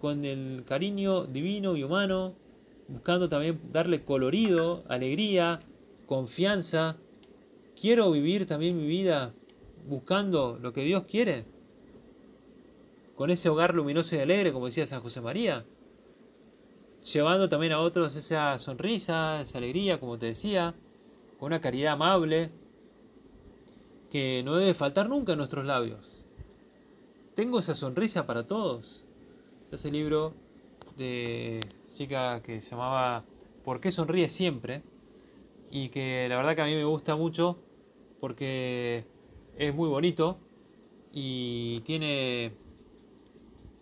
con 0.00 0.24
el 0.24 0.64
cariño 0.66 1.26
divino 1.26 1.76
y 1.76 1.82
humano, 1.82 2.32
buscando 2.88 3.28
también 3.28 3.60
darle 3.70 4.00
colorido, 4.00 4.82
alegría, 4.88 5.60
confianza. 6.06 6.96
Quiero 7.78 8.10
vivir 8.12 8.46
también 8.46 8.78
mi 8.78 8.86
vida 8.86 9.34
buscando 9.90 10.58
lo 10.58 10.72
que 10.72 10.84
Dios 10.84 11.04
quiere, 11.04 11.44
con 13.14 13.28
ese 13.28 13.50
hogar 13.50 13.74
luminoso 13.74 14.16
y 14.16 14.20
alegre, 14.20 14.54
como 14.54 14.66
decía 14.66 14.86
San 14.86 15.02
José 15.02 15.20
María, 15.20 15.66
llevando 17.04 17.48
también 17.48 17.72
a 17.72 17.80
otros 17.80 18.16
esa 18.16 18.58
sonrisa, 18.58 19.40
esa 19.40 19.58
alegría, 19.58 19.98
como 19.98 20.18
te 20.18 20.26
decía, 20.26 20.74
con 21.38 21.48
una 21.48 21.60
caridad 21.60 21.94
amable, 21.94 22.50
que 24.10 24.42
no 24.44 24.56
debe 24.56 24.74
faltar 24.74 25.08
nunca 25.08 25.32
en 25.32 25.38
nuestros 25.38 25.64
labios. 25.64 26.22
Tengo 27.34 27.60
esa 27.60 27.74
sonrisa 27.74 28.26
para 28.26 28.46
todos. 28.46 29.04
Ese 29.70 29.90
libro 29.90 30.34
de 30.98 31.60
chica 31.86 32.42
que 32.42 32.60
se 32.60 32.72
llamaba 32.72 33.24
¿Por 33.64 33.80
qué 33.80 33.90
sonríe 33.90 34.28
siempre? 34.28 34.82
Y 35.70 35.88
que 35.88 36.26
la 36.28 36.36
verdad 36.36 36.54
que 36.54 36.62
a 36.62 36.66
mí 36.66 36.74
me 36.74 36.84
gusta 36.84 37.16
mucho 37.16 37.56
porque 38.20 39.06
es 39.56 39.74
muy 39.74 39.88
bonito 39.88 40.36
y 41.12 41.80
tiene 41.80 42.52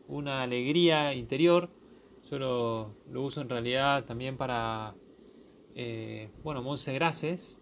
una 0.07 0.43
alegría 0.43 1.15
interior. 1.15 1.69
Yo 2.31 2.39
lo, 2.39 3.21
uso 3.21 3.41
en 3.41 3.49
realidad 3.49 4.05
también 4.05 4.37
para, 4.37 4.95
eh, 5.75 6.31
bueno, 6.45 6.63
Monse 6.63 6.93
Graces, 6.93 7.61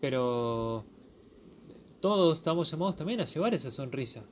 pero 0.00 0.84
todos 2.00 2.38
estamos 2.38 2.70
llamados 2.70 2.96
también 2.96 3.20
a 3.20 3.24
llevar 3.24 3.54
esa 3.54 3.70
sonrisa 3.70 4.22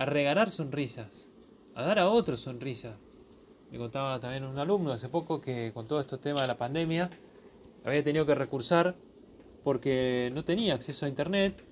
a 0.00 0.06
regalar 0.06 0.48
sonrisas, 0.48 1.30
a 1.74 1.82
dar 1.82 1.98
a 1.98 2.08
otros 2.08 2.40
sonrisa. 2.40 2.96
Me 3.70 3.76
contaba 3.76 4.18
también 4.18 4.44
un 4.44 4.58
alumno 4.58 4.92
hace 4.92 5.10
poco 5.10 5.42
que 5.42 5.72
con 5.74 5.86
todo 5.86 6.00
estos 6.00 6.22
temas 6.22 6.40
de 6.40 6.48
la 6.48 6.56
pandemia 6.56 7.10
había 7.84 8.02
tenido 8.02 8.24
que 8.24 8.34
recursar 8.34 8.94
porque 9.62 10.30
no 10.32 10.42
tenía 10.42 10.72
acceso 10.72 11.04
a 11.04 11.10
internet, 11.10 11.62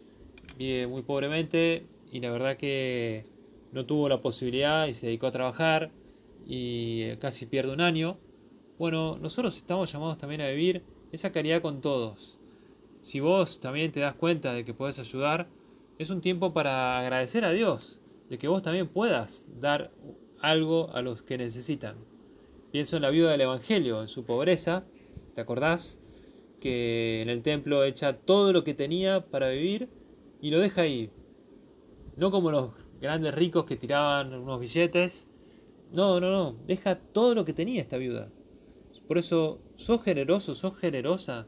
vive 0.59 0.87
muy 0.87 1.01
pobremente 1.01 1.87
y 2.13 2.21
la 2.21 2.31
verdad 2.31 2.59
que 2.59 3.25
no 3.73 3.87
tuvo 3.87 4.11
la 4.11 4.21
posibilidad 4.21 4.87
y 4.89 4.93
se 4.93 5.07
dedicó 5.07 5.29
a 5.29 5.33
trabajar 5.33 5.91
y 6.47 7.17
casi 7.17 7.47
pierde 7.47 7.73
un 7.73 7.81
año. 7.81 8.19
Bueno, 8.79 9.19
nosotros 9.19 9.57
estamos 9.57 9.93
llamados 9.93 10.19
también 10.19 10.41
a 10.41 10.49
vivir 10.49 10.85
esa 11.13 11.33
caridad 11.33 11.63
con 11.63 11.81
todos. 11.81 12.39
Si 13.03 13.21
vos 13.21 13.61
también 13.61 13.93
te 13.93 14.01
das 14.01 14.15
cuenta 14.15 14.53
de 14.53 14.65
que 14.65 14.75
puedes 14.75 14.99
ayudar, 14.99 15.49
es 15.99 16.11
un 16.11 16.21
tiempo 16.21 16.53
para 16.53 16.99
agradecer 16.99 17.45
a 17.45 17.51
Dios 17.51 18.01
de 18.29 18.39
que 18.39 18.49
vos 18.49 18.63
también 18.63 18.89
puedas 18.89 19.47
dar 19.61 19.91
algo 20.41 20.91
a 20.95 21.03
los 21.03 21.23
que 21.23 21.39
necesitan. 21.39 21.97
Pienso 22.71 22.97
en 22.97 23.03
la 23.03 23.11
viuda 23.11 23.31
del 23.33 23.41
Evangelio, 23.41 24.03
en 24.03 24.09
su 24.09 24.25
pobreza, 24.25 24.85
¿te 25.35 25.41
acordás? 25.41 26.01
Que 26.61 27.23
en 27.23 27.31
el 27.31 27.43
templo 27.43 27.85
echa 27.85 28.19
todo 28.19 28.53
lo 28.53 28.65
que 28.65 28.75
tenía 28.75 29.27
para 29.27 29.49
vivir 29.49 29.89
y 30.41 30.51
lo 30.51 30.61
deja 30.61 30.83
ahí. 30.83 31.11
No 32.17 32.31
como 32.31 32.51
los 32.51 32.73
grandes 33.01 33.35
ricos 33.35 33.65
que 33.65 33.77
tiraban 33.77 34.35
unos 34.35 34.61
billetes. 34.61 35.28
No, 35.93 36.21
no, 36.21 36.31
no. 36.31 36.57
Deja 36.67 36.99
todo 36.99 37.35
lo 37.35 37.45
que 37.45 37.53
tenía 37.53 37.81
esta 37.81 37.97
viuda. 37.97 38.31
Por 39.07 39.19
eso, 39.19 39.61
sos 39.77 40.03
generoso, 40.03 40.55
sos 40.55 40.77
generosa. 40.77 41.47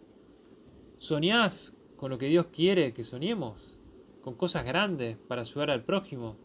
Soñás 0.97 1.77
con 1.97 2.11
lo 2.11 2.19
que 2.19 2.27
Dios 2.27 2.47
quiere 2.47 2.95
que 2.95 3.05
soñemos. 3.05 3.79
Con 4.23 4.35
cosas 4.35 4.65
grandes 4.65 5.17
para 5.29 5.43
ayudar 5.43 5.71
al 5.71 5.85
prójimo. 5.85 6.37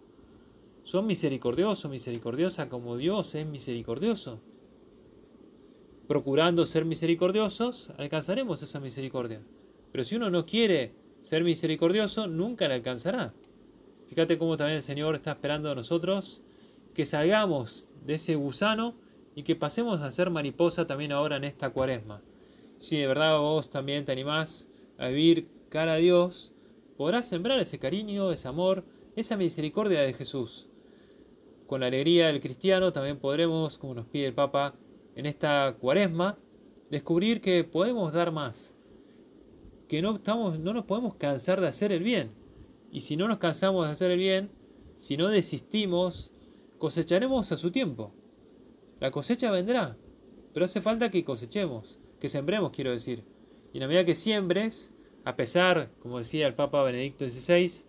Son 0.83 1.07
misericordiosos, 1.07 1.89
misericordiosa 1.89 2.69
como 2.69 2.97
Dios 2.97 3.33
es 3.35 3.45
misericordioso. 3.45 4.39
Procurando 6.07 6.65
ser 6.65 6.85
misericordiosos, 6.85 7.91
alcanzaremos 7.97 8.61
esa 8.61 8.79
misericordia. 8.79 9.41
Pero 9.91 10.03
si 10.03 10.15
uno 10.15 10.29
no 10.29 10.45
quiere 10.45 10.93
ser 11.21 11.43
misericordioso, 11.43 12.27
nunca 12.27 12.67
la 12.67 12.75
alcanzará. 12.75 13.33
Fíjate 14.07 14.37
cómo 14.37 14.57
también 14.57 14.77
el 14.77 14.83
Señor 14.83 15.15
está 15.15 15.31
esperando 15.31 15.71
a 15.71 15.75
nosotros 15.75 16.43
que 16.95 17.05
salgamos 17.05 17.87
de 18.03 18.15
ese 18.15 18.33
gusano 18.33 18.95
y 19.35 19.43
que 19.43 19.55
pasemos 19.55 20.01
a 20.01 20.09
ser 20.09 20.31
mariposa 20.31 20.87
también 20.87 21.11
ahora 21.11 21.35
en 21.35 21.43
esta 21.43 21.69
cuaresma. 21.69 22.23
Si 22.77 22.97
de 22.97 23.05
verdad 23.05 23.37
vos 23.37 23.69
también 23.69 24.05
te 24.05 24.11
animás 24.11 24.69
a 24.97 25.09
vivir 25.09 25.47
cara 25.69 25.93
a 25.93 25.97
Dios, 25.97 26.53
podrás 26.97 27.27
sembrar 27.27 27.59
ese 27.59 27.77
cariño, 27.77 28.31
ese 28.31 28.47
amor, 28.47 28.83
esa 29.15 29.37
misericordia 29.37 30.01
de 30.01 30.13
Jesús 30.13 30.67
con 31.65 31.81
la 31.81 31.87
alegría 31.87 32.27
del 32.27 32.39
cristiano 32.39 32.93
también 32.93 33.17
podremos, 33.17 33.77
como 33.77 33.95
nos 33.95 34.05
pide 34.05 34.27
el 34.27 34.33
Papa 34.33 34.75
en 35.15 35.25
esta 35.25 35.75
cuaresma, 35.79 36.37
descubrir 36.91 37.41
que 37.41 37.63
podemos 37.63 38.13
dar 38.13 38.31
más, 38.31 38.77
que 39.87 40.01
no, 40.01 40.15
estamos, 40.15 40.59
no 40.59 40.73
nos 40.73 40.85
podemos 40.85 41.15
cansar 41.15 41.61
de 41.61 41.67
hacer 41.67 41.91
el 41.91 42.03
bien. 42.03 42.31
Y 42.91 43.01
si 43.01 43.17
no 43.17 43.27
nos 43.27 43.37
cansamos 43.37 43.85
de 43.85 43.91
hacer 43.91 44.11
el 44.11 44.17
bien, 44.17 44.49
si 44.97 45.17
no 45.17 45.27
desistimos, 45.27 46.31
cosecharemos 46.77 47.51
a 47.51 47.57
su 47.57 47.71
tiempo. 47.71 48.13
La 48.99 49.11
cosecha 49.11 49.51
vendrá, 49.51 49.97
pero 50.53 50.65
hace 50.65 50.81
falta 50.81 51.11
que 51.11 51.25
cosechemos, 51.25 51.99
que 52.19 52.29
sembremos, 52.29 52.71
quiero 52.71 52.91
decir. 52.91 53.23
Y 53.73 53.77
en 53.77 53.81
la 53.81 53.87
medida 53.87 54.05
que 54.05 54.15
siembres, 54.15 54.93
a 55.25 55.35
pesar, 55.35 55.91
como 55.99 56.19
decía 56.19 56.47
el 56.47 56.53
Papa 56.53 56.81
Benedicto 56.83 57.27
XVI, 57.27 57.85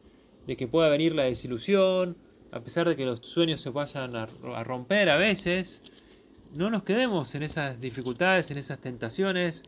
de 0.47 0.57
que 0.57 0.67
pueda 0.67 0.89
venir 0.89 1.15
la 1.15 1.25
desilusión, 1.25 2.17
a 2.51 2.61
pesar 2.61 2.89
de 2.89 2.97
que 2.97 3.05
los 3.05 3.21
sueños 3.21 3.61
se 3.61 3.71
vayan 3.71 4.17
a, 4.17 4.27
romper 4.65 5.11
a 5.11 5.17
veces, 5.17 6.05
no 6.55 6.71
nos 6.71 6.83
quedemos 6.83 7.35
en 7.35 7.43
esas 7.43 7.81
dificultades, 7.81 8.51
en 8.51 8.59
esas 8.59 8.81
tentaciones 8.81 9.63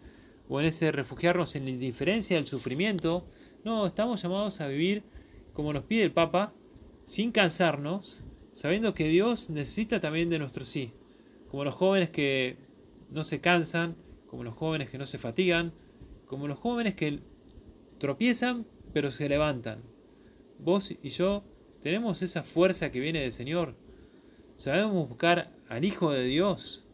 o 0.49 0.61
en 0.61 0.67
ese 0.67 0.91
refugiarnos 0.93 1.55
en 1.57 1.65
la 1.65 1.71
indiferencia 1.71 2.37
del 2.37 2.47
sufrimiento. 2.47 3.27
No, 3.65 3.87
estamos 3.87 4.23
llamados 4.23 4.61
a 4.61 4.69
vivir 4.69 5.03
como 5.53 5.73
nos 5.73 5.85
pide 5.85 6.05
el 6.05 6.13
Papa, 6.13 6.53
sin 7.05 7.33
cansarnos, 7.33 8.23
sabiendo 8.59 8.93
que 8.93 9.07
Dios 9.07 9.51
necesita 9.51 10.01
también 10.01 10.31
de 10.31 10.41
nuestro 10.41 10.65
sí, 10.65 10.91
como 11.49 11.63
los 11.63 11.75
jóvenes 11.75 12.11
que 12.11 12.57
no 13.09 13.23
se 13.23 13.41
cansan, 13.41 13.95
como 14.27 14.43
los 14.43 14.57
jóvenes 14.57 14.91
que 14.91 14.99
no 14.99 15.07
se 15.07 15.17
fatigan, 15.17 15.73
como 16.27 16.49
los 16.49 16.59
jóvenes 16.59 16.97
que 16.97 17.21
tropiezan 17.99 18.67
pero 18.93 19.13
se 19.13 19.29
levantan. 19.29 19.85
Vos 20.59 20.93
y 21.01 21.09
yo 21.11 21.45
tenemos 21.81 22.21
esa 22.21 22.43
fuerza 22.43 22.91
que 22.91 22.99
viene 22.99 23.21
del 23.21 23.31
Señor. 23.31 23.77
Sabemos 24.57 25.09
buscar 25.09 25.53
al 25.69 25.85
Hijo 25.85 26.11
de 26.11 26.25
Dios. 26.25 26.85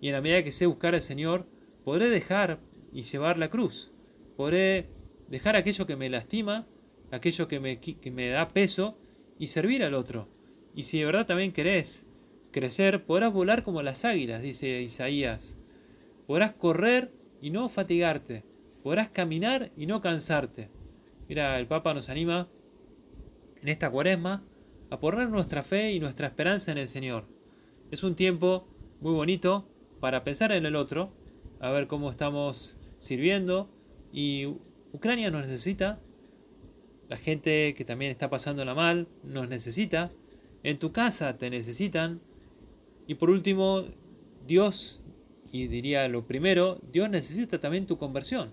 Y 0.00 0.08
en 0.08 0.14
la 0.14 0.22
medida 0.22 0.42
que 0.42 0.50
sé 0.50 0.64
buscar 0.64 0.94
al 0.94 1.02
Señor, 1.02 1.46
podré 1.84 2.08
dejar 2.08 2.58
y 2.90 3.02
llevar 3.02 3.36
la 3.36 3.50
cruz. 3.50 3.92
Podré 4.34 4.88
dejar 5.28 5.56
aquello 5.56 5.86
que 5.86 5.96
me 5.96 6.08
lastima, 6.08 6.66
aquello 7.10 7.48
que 7.48 7.60
me, 7.60 7.80
que 7.80 8.10
me 8.10 8.30
da 8.30 8.48
peso 8.48 8.96
y 9.38 9.48
servir 9.48 9.84
al 9.84 9.92
otro. 9.92 10.39
Y 10.74 10.84
si 10.84 10.98
de 10.98 11.06
verdad 11.06 11.26
también 11.26 11.52
querés 11.52 12.06
crecer, 12.52 13.04
podrás 13.04 13.32
volar 13.32 13.62
como 13.62 13.82
las 13.82 14.04
águilas, 14.04 14.42
dice 14.42 14.82
Isaías. 14.82 15.58
Podrás 16.26 16.52
correr 16.52 17.12
y 17.40 17.50
no 17.50 17.68
fatigarte. 17.68 18.44
Podrás 18.82 19.08
caminar 19.10 19.72
y 19.76 19.86
no 19.86 20.00
cansarte. 20.00 20.70
Mira, 21.28 21.58
el 21.58 21.66
Papa 21.66 21.94
nos 21.94 22.08
anima 22.08 22.48
en 23.60 23.68
esta 23.68 23.90
cuaresma 23.90 24.42
a 24.90 24.98
poner 24.98 25.28
nuestra 25.28 25.62
fe 25.62 25.92
y 25.92 26.00
nuestra 26.00 26.26
esperanza 26.26 26.72
en 26.72 26.78
el 26.78 26.88
Señor. 26.88 27.26
Es 27.90 28.02
un 28.02 28.14
tiempo 28.14 28.66
muy 29.00 29.12
bonito 29.12 29.68
para 30.00 30.24
pensar 30.24 30.52
en 30.52 30.66
el 30.66 30.76
otro, 30.76 31.12
a 31.60 31.70
ver 31.70 31.86
cómo 31.86 32.10
estamos 32.10 32.76
sirviendo 32.96 33.70
y 34.12 34.46
Ucrania 34.92 35.30
nos 35.30 35.42
necesita, 35.46 36.00
la 37.08 37.16
gente 37.16 37.74
que 37.74 37.84
también 37.84 38.10
está 38.10 38.30
pasándola 38.30 38.74
mal 38.74 39.08
nos 39.22 39.48
necesita, 39.48 40.10
en 40.62 40.78
tu 40.78 40.92
casa 40.92 41.38
te 41.38 41.50
necesitan 41.50 42.20
y 43.06 43.16
por 43.16 43.28
último, 43.30 43.86
Dios, 44.46 45.02
y 45.52 45.66
diría 45.66 46.06
lo 46.06 46.26
primero, 46.26 46.80
Dios 46.92 47.10
necesita 47.10 47.58
también 47.58 47.86
tu 47.86 47.98
conversión. 47.98 48.52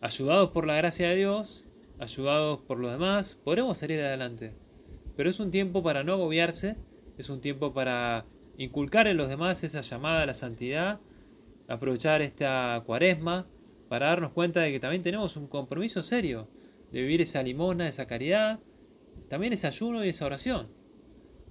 Ayudados 0.00 0.50
por 0.50 0.66
la 0.66 0.76
gracia 0.76 1.08
de 1.08 1.16
Dios, 1.16 1.66
ayudados 1.98 2.60
por 2.60 2.78
los 2.78 2.92
demás, 2.92 3.40
podremos 3.42 3.78
salir 3.78 4.00
adelante. 4.00 4.52
Pero 5.16 5.30
es 5.30 5.40
un 5.40 5.50
tiempo 5.50 5.82
para 5.82 6.04
no 6.04 6.12
agobiarse, 6.12 6.76
es 7.16 7.30
un 7.30 7.40
tiempo 7.40 7.72
para 7.72 8.26
inculcar 8.58 9.06
en 9.06 9.16
los 9.16 9.28
demás 9.28 9.64
esa 9.64 9.80
llamada 9.80 10.22
a 10.22 10.26
la 10.26 10.34
santidad, 10.34 11.00
aprovechar 11.66 12.20
esta 12.22 12.82
cuaresma 12.84 13.46
para 13.88 14.08
darnos 14.08 14.32
cuenta 14.32 14.60
de 14.60 14.70
que 14.70 14.80
también 14.80 15.02
tenemos 15.02 15.36
un 15.36 15.46
compromiso 15.46 16.02
serio 16.02 16.48
de 16.92 17.00
vivir 17.00 17.20
esa 17.20 17.42
limosna, 17.42 17.88
esa 17.88 18.06
caridad, 18.06 18.60
también 19.28 19.52
ese 19.52 19.66
ayuno 19.66 20.04
y 20.04 20.08
esa 20.08 20.26
oración. 20.26 20.68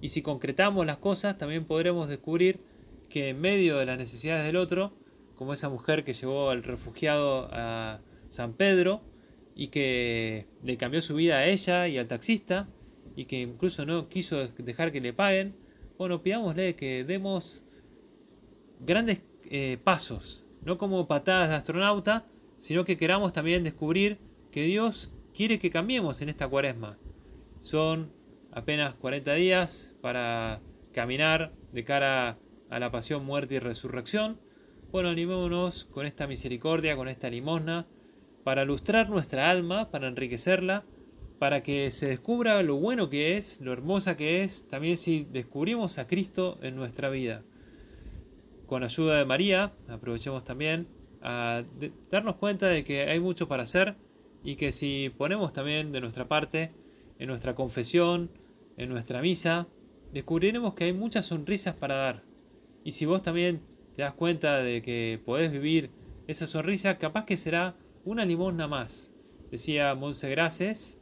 Y 0.00 0.10
si 0.10 0.22
concretamos 0.22 0.86
las 0.86 0.98
cosas, 0.98 1.38
también 1.38 1.64
podremos 1.64 2.08
descubrir 2.08 2.60
que 3.08 3.30
en 3.30 3.40
medio 3.40 3.78
de 3.78 3.86
las 3.86 3.98
necesidades 3.98 4.44
del 4.44 4.56
otro, 4.56 4.92
como 5.34 5.52
esa 5.52 5.68
mujer 5.68 6.04
que 6.04 6.12
llevó 6.12 6.50
al 6.50 6.62
refugiado 6.62 7.48
a 7.52 8.00
San 8.28 8.52
Pedro 8.52 9.02
y 9.54 9.68
que 9.68 10.46
le 10.62 10.76
cambió 10.76 11.00
su 11.00 11.14
vida 11.14 11.38
a 11.38 11.46
ella 11.46 11.88
y 11.88 11.98
al 11.98 12.06
taxista 12.06 12.68
y 13.16 13.24
que 13.24 13.40
incluso 13.40 13.84
no 13.86 14.08
quiso 14.08 14.48
dejar 14.48 14.92
que 14.92 15.00
le 15.00 15.12
paguen, 15.12 15.56
bueno, 15.96 16.22
pidámosle 16.22 16.76
que 16.76 17.02
demos 17.02 17.64
grandes 18.80 19.20
eh, 19.50 19.78
pasos, 19.82 20.44
no 20.64 20.78
como 20.78 21.08
patadas 21.08 21.48
de 21.48 21.56
astronauta, 21.56 22.26
sino 22.56 22.84
que 22.84 22.96
queramos 22.96 23.32
también 23.32 23.64
descubrir 23.64 24.18
que 24.52 24.62
Dios 24.62 25.10
quiere 25.34 25.58
que 25.58 25.70
cambiemos 25.70 26.20
en 26.22 26.28
esta 26.28 26.46
cuaresma. 26.48 26.98
Son 27.60 28.12
apenas 28.52 28.94
40 28.94 29.34
días 29.34 29.94
para 30.00 30.60
caminar 30.92 31.52
de 31.72 31.84
cara 31.84 32.38
a 32.70 32.78
la 32.78 32.90
pasión, 32.90 33.24
muerte 33.24 33.56
y 33.56 33.58
resurrección. 33.58 34.40
Bueno, 34.90 35.08
animémonos 35.10 35.84
con 35.86 36.06
esta 36.06 36.26
misericordia, 36.26 36.96
con 36.96 37.08
esta 37.08 37.30
limosna, 37.30 37.86
para 38.44 38.64
lustrar 38.64 39.10
nuestra 39.10 39.50
alma, 39.50 39.90
para 39.90 40.08
enriquecerla, 40.08 40.84
para 41.38 41.62
que 41.62 41.90
se 41.90 42.08
descubra 42.08 42.62
lo 42.62 42.76
bueno 42.76 43.10
que 43.10 43.36
es, 43.36 43.60
lo 43.60 43.72
hermosa 43.72 44.16
que 44.16 44.42
es, 44.42 44.66
también 44.68 44.96
si 44.96 45.26
descubrimos 45.30 45.98
a 45.98 46.06
Cristo 46.06 46.58
en 46.62 46.74
nuestra 46.74 47.10
vida. 47.10 47.42
Con 48.66 48.82
ayuda 48.82 49.18
de 49.18 49.24
María, 49.24 49.72
aprovechemos 49.88 50.44
también 50.44 50.88
a 51.22 51.64
darnos 52.10 52.36
cuenta 52.36 52.66
de 52.68 52.84
que 52.84 53.02
hay 53.02 53.20
mucho 53.20 53.48
para 53.48 53.64
hacer 53.64 53.96
y 54.42 54.56
que 54.56 54.72
si 54.72 55.12
ponemos 55.16 55.52
también 55.52 55.92
de 55.92 56.00
nuestra 56.00 56.28
parte, 56.28 56.72
en 57.18 57.28
nuestra 57.28 57.54
confesión, 57.54 58.30
en 58.76 58.88
nuestra 58.88 59.20
misa, 59.20 59.66
descubriremos 60.12 60.74
que 60.74 60.84
hay 60.84 60.92
muchas 60.92 61.26
sonrisas 61.26 61.74
para 61.74 61.96
dar. 61.96 62.22
Y 62.84 62.92
si 62.92 63.06
vos 63.06 63.22
también 63.22 63.60
te 63.94 64.02
das 64.02 64.14
cuenta 64.14 64.58
de 64.58 64.82
que 64.82 65.20
podés 65.24 65.50
vivir 65.50 65.90
esa 66.26 66.46
sonrisa, 66.46 66.98
capaz 66.98 67.24
que 67.24 67.36
será 67.36 67.76
una 68.04 68.24
limosna 68.24 68.68
más. 68.68 69.12
Decía 69.50 69.94
Monse 69.94 70.30
Graces, 70.30 71.00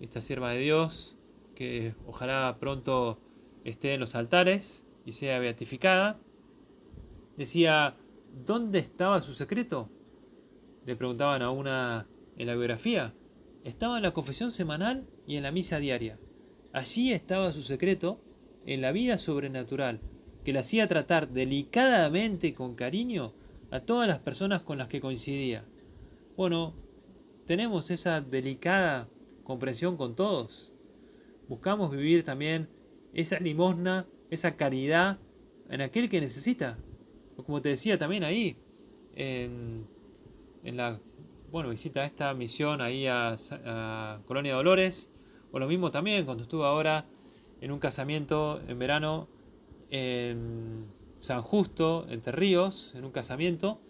esta 0.00 0.22
sierva 0.22 0.50
de 0.50 0.60
Dios, 0.60 1.16
que 1.54 1.94
ojalá 2.06 2.56
pronto 2.58 3.20
esté 3.64 3.94
en 3.94 4.00
los 4.00 4.14
altares 4.14 4.86
y 5.04 5.12
sea 5.12 5.38
beatificada. 5.38 6.18
Decía, 7.36 7.96
¿dónde 8.44 8.78
estaba 8.78 9.20
su 9.20 9.34
secreto? 9.34 9.90
Le 10.86 10.96
preguntaban 10.96 11.42
a 11.42 11.50
una 11.50 12.08
en 12.36 12.46
la 12.46 12.54
biografía. 12.54 13.14
Estaba 13.64 13.96
en 13.96 14.02
la 14.02 14.12
confesión 14.12 14.50
semanal 14.50 15.06
y 15.26 15.36
en 15.36 15.42
la 15.42 15.52
misa 15.52 15.78
diaria. 15.78 16.18
Allí 16.72 17.12
estaba 17.12 17.52
su 17.52 17.62
secreto 17.62 18.20
en 18.66 18.80
la 18.80 18.92
vida 18.92 19.18
sobrenatural, 19.18 20.00
que 20.44 20.52
le 20.52 20.58
hacía 20.58 20.88
tratar 20.88 21.28
delicadamente 21.28 22.54
con 22.54 22.74
cariño 22.74 23.32
a 23.70 23.80
todas 23.80 24.08
las 24.08 24.18
personas 24.18 24.62
con 24.62 24.78
las 24.78 24.88
que 24.88 25.00
coincidía. 25.00 25.64
Bueno, 26.36 26.74
tenemos 27.46 27.90
esa 27.90 28.20
delicada 28.20 29.08
comprensión 29.44 29.96
con 29.96 30.14
todos. 30.14 30.72
Buscamos 31.48 31.90
vivir 31.90 32.24
también 32.24 32.68
esa 33.12 33.38
limosna, 33.38 34.06
esa 34.30 34.56
caridad 34.56 35.18
en 35.68 35.80
aquel 35.80 36.08
que 36.08 36.20
necesita. 36.20 36.78
Como 37.36 37.60
te 37.60 37.70
decía 37.70 37.98
también 37.98 38.24
ahí, 38.24 38.56
en, 39.14 39.86
la 40.64 41.00
bueno, 41.52 41.68
visita 41.68 42.06
esta 42.06 42.32
misión 42.32 42.80
ahí 42.80 43.06
a, 43.06 43.36
Colonia 44.26 44.54
Dolores, 44.54 45.12
o 45.52 45.58
lo 45.58 45.68
mismo 45.68 45.90
también 45.90 46.24
cuando 46.24 46.44
estuve 46.44 46.64
ahora 46.64 47.04
en 47.60 47.70
un 47.70 47.78
casamiento 47.78 48.62
en 48.66 48.78
verano 48.78 49.28
en 49.90 50.86
San 51.18 51.42
Justo, 51.42 52.06
Entre 52.08 52.32
Ríos, 52.32 52.94
en 52.94 53.04
un 53.04 53.12
casamiento, 53.12 53.82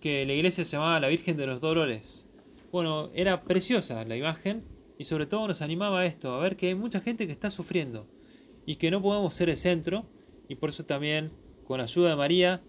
que 0.00 0.24
la 0.24 0.32
iglesia 0.32 0.64
se 0.64 0.72
llamaba 0.72 0.98
la 0.98 1.08
Virgen 1.08 1.36
de 1.36 1.46
los 1.46 1.60
Dolores. 1.60 2.26
Bueno, 2.72 3.10
era 3.14 3.42
preciosa 3.42 4.02
la 4.06 4.16
imagen 4.16 4.64
y 4.98 5.04
sobre 5.04 5.26
todo 5.26 5.46
nos 5.46 5.60
animaba 5.60 6.00
a 6.00 6.06
esto, 6.06 6.32
a 6.32 6.40
ver 6.40 6.56
que 6.56 6.68
hay 6.68 6.74
mucha 6.74 7.00
gente 7.00 7.26
que 7.26 7.32
está 7.32 7.50
sufriendo 7.50 8.06
y 8.64 8.76
que 8.76 8.90
no 8.90 9.02
podemos 9.02 9.34
ser 9.34 9.50
el 9.50 9.58
centro 9.58 10.06
y 10.48 10.54
por 10.54 10.70
eso 10.70 10.86
también 10.86 11.32
con 11.64 11.78
la 11.78 11.84
ayuda 11.84 12.08
de 12.08 12.16
María 12.16 12.62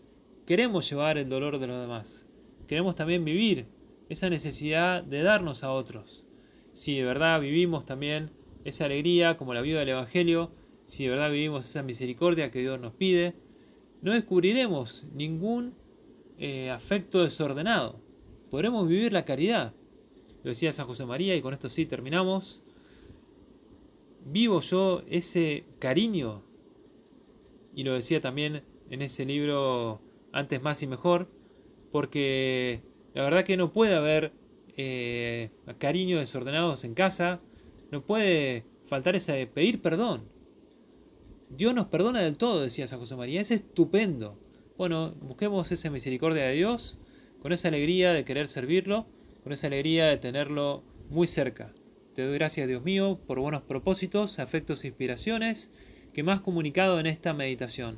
queremos 0.46 0.90
llevar 0.90 1.18
el 1.18 1.30
dolor 1.30 1.58
de 1.58 1.68
los 1.68 1.80
demás. 1.80 2.28
Queremos 2.68 2.96
también 2.96 3.24
vivir 3.24 3.68
esa 4.10 4.30
necesidad 4.30 5.04
de 5.04 5.24
darnos 5.24 5.64
a 5.64 5.72
otros 5.72 6.26
si 6.76 6.98
de 6.98 7.06
verdad 7.06 7.40
vivimos 7.40 7.86
también 7.86 8.32
esa 8.66 8.84
alegría 8.84 9.38
como 9.38 9.54
la 9.54 9.62
vida 9.62 9.80
del 9.80 9.90
Evangelio, 9.90 10.52
si 10.84 11.06
de 11.06 11.12
verdad 11.12 11.32
vivimos 11.32 11.64
esa 11.64 11.84
misericordia 11.84 12.52
que 12.52 12.60
Dios 12.60 12.78
nos 12.82 12.94
pide, 12.94 13.34
no 14.02 14.12
descubriremos 14.12 15.06
ningún 15.14 15.74
eh, 16.38 16.70
afecto 16.70 17.24
desordenado. 17.24 18.02
Podremos 18.52 18.90
vivir 18.90 19.14
la 19.14 19.24
caridad. 19.24 19.74
Lo 20.44 20.50
decía 20.50 20.74
San 20.74 20.86
José 20.86 21.06
María 21.06 21.34
y 21.38 21.42
con 21.42 21.54
esto 21.54 21.70
sí 21.70 21.86
terminamos. 21.86 22.62
Vivo 24.26 24.60
yo 24.60 25.02
ese 25.10 25.64
cariño. 25.80 26.44
Y 27.74 27.86
lo 27.86 27.94
decía 27.94 28.20
también 28.20 28.64
en 28.90 29.02
ese 29.02 29.26
libro 29.26 30.02
Antes, 30.34 30.62
más 30.62 30.84
y 30.84 30.88
mejor. 30.88 31.30
Porque 31.90 32.84
la 33.16 33.24
verdad 33.24 33.46
que 33.46 33.58
no 33.58 33.72
puede 33.72 33.96
haber 33.96 34.34
eh, 34.76 35.50
cariño 35.78 36.20
desordenados 36.20 36.84
en 36.84 36.94
casa, 36.94 37.40
no 37.90 38.06
puede 38.06 38.66
faltar 38.84 39.16
esa 39.16 39.34
de 39.34 39.48
pedir 39.48 39.82
perdón. 39.82 40.26
Dios 41.50 41.74
nos 41.74 41.88
perdona 41.88 42.22
del 42.22 42.38
todo, 42.38 42.62
decía 42.62 42.88
San 42.88 43.00
José 43.00 43.16
María, 43.16 43.40
es 43.40 43.52
estupendo. 43.52 44.38
Bueno, 44.78 45.16
busquemos 45.22 45.72
esa 45.72 45.90
misericordia 45.90 46.44
de 46.44 46.56
Dios, 46.56 46.98
con 47.42 47.54
esa 47.54 47.70
alegría 47.70 48.12
de 48.12 48.26
querer 48.26 48.50
servirlo, 48.50 49.08
con 49.44 49.54
esa 49.54 49.68
alegría 49.68 50.08
de 50.08 50.18
tenerlo 50.18 50.84
muy 51.10 51.28
cerca. 51.28 51.74
Te 52.14 52.26
doy 52.26 52.34
gracias, 52.38 52.68
Dios 52.68 52.84
mío, 52.84 53.20
por 53.26 53.40
buenos 53.40 53.62
propósitos, 53.62 54.40
afectos 54.40 54.84
e 54.84 54.88
inspiraciones 54.88 55.72
que 56.14 56.24
me 56.24 56.34
has 56.34 56.42
comunicado 56.42 57.00
en 57.00 57.06
esta 57.06 57.34
meditación. 57.34 57.98